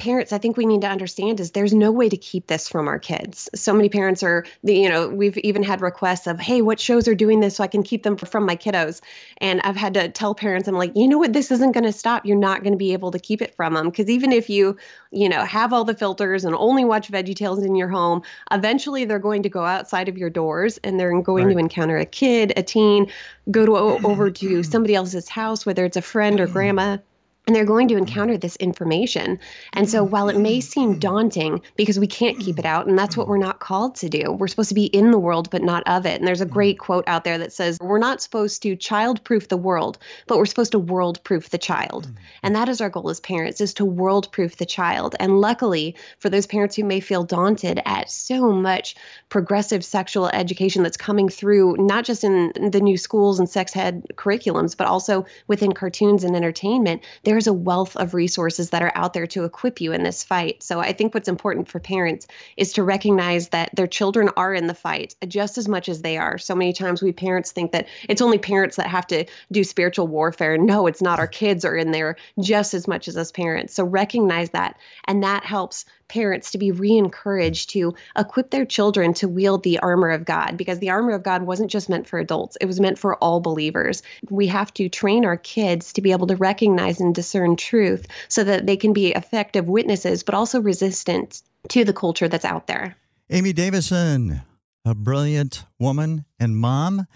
parents 0.00 0.32
i 0.32 0.38
think 0.38 0.56
we 0.56 0.64
need 0.64 0.80
to 0.80 0.88
understand 0.88 1.38
is 1.38 1.50
there's 1.50 1.74
no 1.74 1.92
way 1.92 2.08
to 2.08 2.16
keep 2.16 2.46
this 2.46 2.68
from 2.68 2.88
our 2.88 2.98
kids. 2.98 3.50
So 3.54 3.74
many 3.74 3.90
parents 3.90 4.22
are 4.22 4.46
you 4.62 4.88
know 4.88 5.08
we've 5.08 5.36
even 5.38 5.62
had 5.62 5.82
requests 5.82 6.26
of 6.26 6.40
hey 6.40 6.62
what 6.62 6.80
shows 6.80 7.06
are 7.06 7.14
doing 7.14 7.40
this 7.40 7.56
so 7.56 7.64
i 7.64 7.66
can 7.66 7.82
keep 7.82 8.02
them 8.02 8.16
from 8.16 8.46
my 8.46 8.56
kiddos? 8.56 9.02
And 9.38 9.60
i've 9.60 9.76
had 9.76 9.94
to 9.94 10.08
tell 10.08 10.34
parents 10.34 10.66
i'm 10.66 10.74
like 10.74 10.92
you 10.94 11.06
know 11.06 11.18
what? 11.18 11.32
This 11.32 11.50
isn't 11.50 11.72
going 11.72 11.84
to 11.84 11.92
stop. 11.92 12.24
You're 12.24 12.36
not 12.36 12.62
going 12.62 12.72
to 12.72 12.78
be 12.78 12.92
able 12.92 13.10
to 13.10 13.18
keep 13.18 13.42
it 13.42 13.54
from 13.54 13.74
them 13.74 13.90
because 13.90 14.08
even 14.08 14.32
if 14.32 14.48
you 14.48 14.76
you 15.10 15.28
know 15.28 15.44
have 15.44 15.72
all 15.72 15.84
the 15.84 15.94
filters 15.94 16.44
and 16.44 16.54
only 16.54 16.84
watch 16.84 17.10
veggie 17.10 17.36
tales 17.36 17.62
in 17.62 17.74
your 17.74 17.88
home 17.88 18.22
eventually 18.50 19.04
they're 19.04 19.18
going 19.18 19.42
to 19.42 19.48
go 19.48 19.64
outside 19.64 20.08
of 20.08 20.16
your 20.16 20.30
doors 20.30 20.78
and 20.84 20.98
they're 20.98 21.20
going 21.20 21.46
right. 21.46 21.52
to 21.52 21.58
encounter 21.58 21.98
a 21.98 22.06
kid 22.06 22.52
a 22.56 22.62
teen 22.62 23.10
go 23.50 23.66
to 23.66 23.76
over 23.76 24.30
to 24.30 24.62
somebody 24.72 24.94
else's 24.94 25.28
house 25.28 25.66
whether 25.66 25.84
it's 25.84 25.96
a 25.96 26.02
friend 26.02 26.40
or 26.40 26.46
grandma 26.56 26.96
and 27.46 27.56
they're 27.56 27.64
going 27.64 27.88
to 27.88 27.96
encounter 27.96 28.36
this 28.36 28.56
information. 28.56 29.38
And 29.72 29.88
so 29.88 30.04
while 30.04 30.28
it 30.28 30.38
may 30.38 30.58
mm-hmm. 30.58 30.60
seem 30.60 30.98
daunting 30.98 31.62
because 31.76 31.98
we 31.98 32.06
can't 32.06 32.38
keep 32.38 32.58
it 32.58 32.64
out, 32.64 32.86
and 32.86 32.98
that's 32.98 33.16
what 33.16 33.28
we're 33.28 33.38
not 33.38 33.60
called 33.60 33.96
to 33.96 34.08
do, 34.08 34.32
we're 34.32 34.46
supposed 34.46 34.68
to 34.68 34.74
be 34.74 34.86
in 34.86 35.10
the 35.10 35.18
world, 35.18 35.50
but 35.50 35.62
not 35.62 35.82
of 35.86 36.06
it. 36.06 36.18
And 36.18 36.28
there's 36.28 36.40
a 36.40 36.44
mm-hmm. 36.44 36.54
great 36.54 36.78
quote 36.78 37.04
out 37.08 37.24
there 37.24 37.38
that 37.38 37.52
says, 37.52 37.78
We're 37.80 37.98
not 37.98 38.22
supposed 38.22 38.62
to 38.62 38.76
child 38.76 39.24
proof 39.24 39.48
the 39.48 39.56
world, 39.56 39.98
but 40.26 40.38
we're 40.38 40.46
supposed 40.46 40.72
to 40.72 40.78
world 40.78 41.22
proof 41.24 41.50
the 41.50 41.58
child. 41.58 42.06
Mm-hmm. 42.06 42.16
And 42.42 42.56
that 42.56 42.68
is 42.68 42.80
our 42.80 42.90
goal 42.90 43.10
as 43.10 43.20
parents, 43.20 43.60
is 43.60 43.74
to 43.74 43.84
world 43.84 44.30
proof 44.32 44.56
the 44.56 44.66
child. 44.66 45.16
And 45.18 45.40
luckily, 45.40 45.96
for 46.18 46.30
those 46.30 46.46
parents 46.46 46.76
who 46.76 46.84
may 46.84 47.00
feel 47.00 47.24
daunted 47.24 47.80
at 47.84 48.10
so 48.10 48.52
much 48.52 48.94
progressive 49.28 49.84
sexual 49.84 50.28
education 50.28 50.82
that's 50.82 50.96
coming 50.96 51.28
through, 51.28 51.76
not 51.78 52.04
just 52.04 52.22
in 52.22 52.52
the 52.70 52.80
new 52.80 52.96
schools 52.96 53.38
and 53.38 53.48
sex 53.48 53.74
ed 53.76 54.06
curriculums, 54.14 54.76
but 54.76 54.86
also 54.86 55.26
within 55.48 55.72
cartoons 55.72 56.22
and 56.22 56.36
entertainment, 56.36 57.02
there's 57.30 57.46
a 57.46 57.52
wealth 57.52 57.94
of 57.96 58.12
resources 58.12 58.70
that 58.70 58.82
are 58.82 58.90
out 58.96 59.12
there 59.12 59.28
to 59.28 59.44
equip 59.44 59.80
you 59.80 59.92
in 59.92 60.02
this 60.02 60.24
fight. 60.24 60.60
So 60.64 60.80
I 60.80 60.92
think 60.92 61.14
what's 61.14 61.28
important 61.28 61.68
for 61.68 61.78
parents 61.78 62.26
is 62.56 62.72
to 62.72 62.82
recognize 62.82 63.50
that 63.50 63.70
their 63.76 63.86
children 63.86 64.30
are 64.36 64.52
in 64.52 64.66
the 64.66 64.74
fight 64.74 65.14
just 65.28 65.56
as 65.56 65.68
much 65.68 65.88
as 65.88 66.02
they 66.02 66.18
are. 66.18 66.38
So 66.38 66.56
many 66.56 66.72
times 66.72 67.04
we 67.04 67.12
parents 67.12 67.52
think 67.52 67.70
that 67.70 67.86
it's 68.08 68.20
only 68.20 68.38
parents 68.38 68.74
that 68.74 68.88
have 68.88 69.06
to 69.06 69.26
do 69.52 69.62
spiritual 69.62 70.08
warfare. 70.08 70.58
No, 70.58 70.88
it's 70.88 71.00
not. 71.00 71.20
Our 71.20 71.28
kids 71.28 71.64
are 71.64 71.76
in 71.76 71.92
there 71.92 72.16
just 72.40 72.74
as 72.74 72.88
much 72.88 73.06
as 73.06 73.16
us 73.16 73.30
parents. 73.30 73.74
So 73.74 73.84
recognize 73.84 74.50
that. 74.50 74.76
And 75.04 75.22
that 75.22 75.44
helps 75.44 75.84
parents 76.10 76.50
to 76.50 76.58
be 76.58 76.72
re 76.72 76.96
encouraged 76.96 77.70
to 77.70 77.94
equip 78.18 78.50
their 78.50 78.66
children 78.66 79.14
to 79.14 79.28
wield 79.28 79.62
the 79.62 79.78
armor 79.78 80.10
of 80.10 80.24
God 80.24 80.56
because 80.56 80.80
the 80.80 80.90
armor 80.90 81.12
of 81.12 81.22
God 81.22 81.44
wasn't 81.44 81.70
just 81.70 81.88
meant 81.88 82.06
for 82.06 82.18
adults, 82.18 82.56
it 82.60 82.66
was 82.66 82.80
meant 82.80 82.98
for 82.98 83.16
all 83.16 83.40
believers. 83.40 84.02
We 84.28 84.46
have 84.48 84.74
to 84.74 84.88
train 84.88 85.24
our 85.24 85.36
kids 85.36 85.92
to 85.94 86.02
be 86.02 86.12
able 86.12 86.26
to 86.26 86.36
recognize 86.36 87.00
and 87.00 87.14
discern 87.14 87.56
truth 87.56 88.06
so 88.28 88.44
that 88.44 88.66
they 88.66 88.76
can 88.76 88.92
be 88.92 89.12
effective 89.12 89.68
witnesses, 89.68 90.22
but 90.22 90.34
also 90.34 90.60
resistant 90.60 91.42
to 91.68 91.84
the 91.84 91.92
culture 91.92 92.28
that's 92.28 92.44
out 92.44 92.66
there. 92.66 92.96
Amy 93.30 93.52
Davison, 93.52 94.42
a 94.84 94.94
brilliant 94.94 95.64
woman 95.78 96.24
and 96.38 96.56
mom 96.56 97.06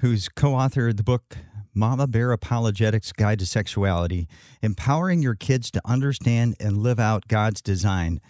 who's 0.00 0.28
co 0.28 0.52
authored 0.52 0.98
the 0.98 1.02
book 1.02 1.38
Mama 1.74 2.06
Bear 2.06 2.32
Apologetics 2.32 3.12
Guide 3.12 3.38
to 3.38 3.46
Sexuality, 3.46 4.28
empowering 4.60 5.22
your 5.22 5.34
kids 5.34 5.70
to 5.70 5.80
understand 5.86 6.54
and 6.60 6.76
live 6.76 7.00
out 7.00 7.28
God's 7.28 7.62
design. 7.62 8.20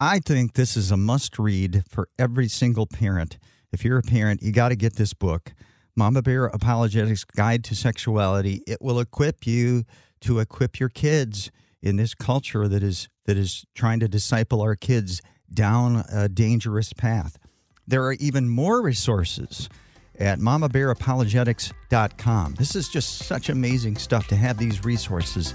I 0.00 0.20
think 0.20 0.52
this 0.52 0.76
is 0.76 0.92
a 0.92 0.96
must 0.96 1.40
read 1.40 1.82
for 1.88 2.08
every 2.20 2.46
single 2.46 2.86
parent. 2.86 3.36
If 3.72 3.84
you're 3.84 3.98
a 3.98 4.02
parent, 4.02 4.44
you 4.44 4.52
got 4.52 4.68
to 4.68 4.76
get 4.76 4.94
this 4.94 5.12
book, 5.12 5.54
Mama 5.96 6.22
Bear 6.22 6.46
Apologetics 6.46 7.24
Guide 7.24 7.64
to 7.64 7.74
Sexuality. 7.74 8.62
It 8.64 8.80
will 8.80 9.00
equip 9.00 9.44
you 9.44 9.82
to 10.20 10.38
equip 10.38 10.78
your 10.78 10.88
kids 10.88 11.50
in 11.82 11.96
this 11.96 12.14
culture 12.14 12.68
that 12.68 12.84
is 12.84 13.08
that 13.26 13.36
is 13.36 13.64
trying 13.74 13.98
to 13.98 14.06
disciple 14.06 14.62
our 14.62 14.76
kids 14.76 15.20
down 15.52 16.04
a 16.12 16.28
dangerous 16.28 16.92
path. 16.92 17.36
There 17.84 18.04
are 18.04 18.12
even 18.14 18.48
more 18.48 18.80
resources 18.80 19.68
at 20.16 20.38
mamabearapologetics.com. 20.38 22.54
This 22.54 22.76
is 22.76 22.88
just 22.88 23.24
such 23.24 23.48
amazing 23.48 23.96
stuff 23.96 24.28
to 24.28 24.36
have 24.36 24.58
these 24.58 24.84
resources. 24.84 25.54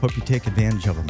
Hope 0.00 0.16
you 0.16 0.24
take 0.24 0.48
advantage 0.48 0.88
of 0.88 0.96
them. 0.96 1.06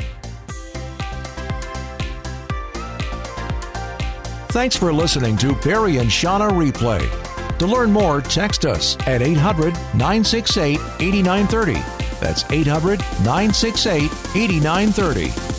Thanks 4.56 4.74
for 4.74 4.90
listening 4.90 5.36
to 5.36 5.54
Barry 5.56 5.98
and 5.98 6.08
Shauna 6.08 6.48
Replay. 6.50 7.58
To 7.58 7.66
learn 7.66 7.92
more, 7.92 8.22
text 8.22 8.64
us 8.64 8.96
at 9.06 9.20
800 9.20 9.74
968 9.94 10.80
8930. 10.98 11.74
That's 12.22 12.50
800 12.50 13.00
968 13.22 14.04
8930. 14.34 15.55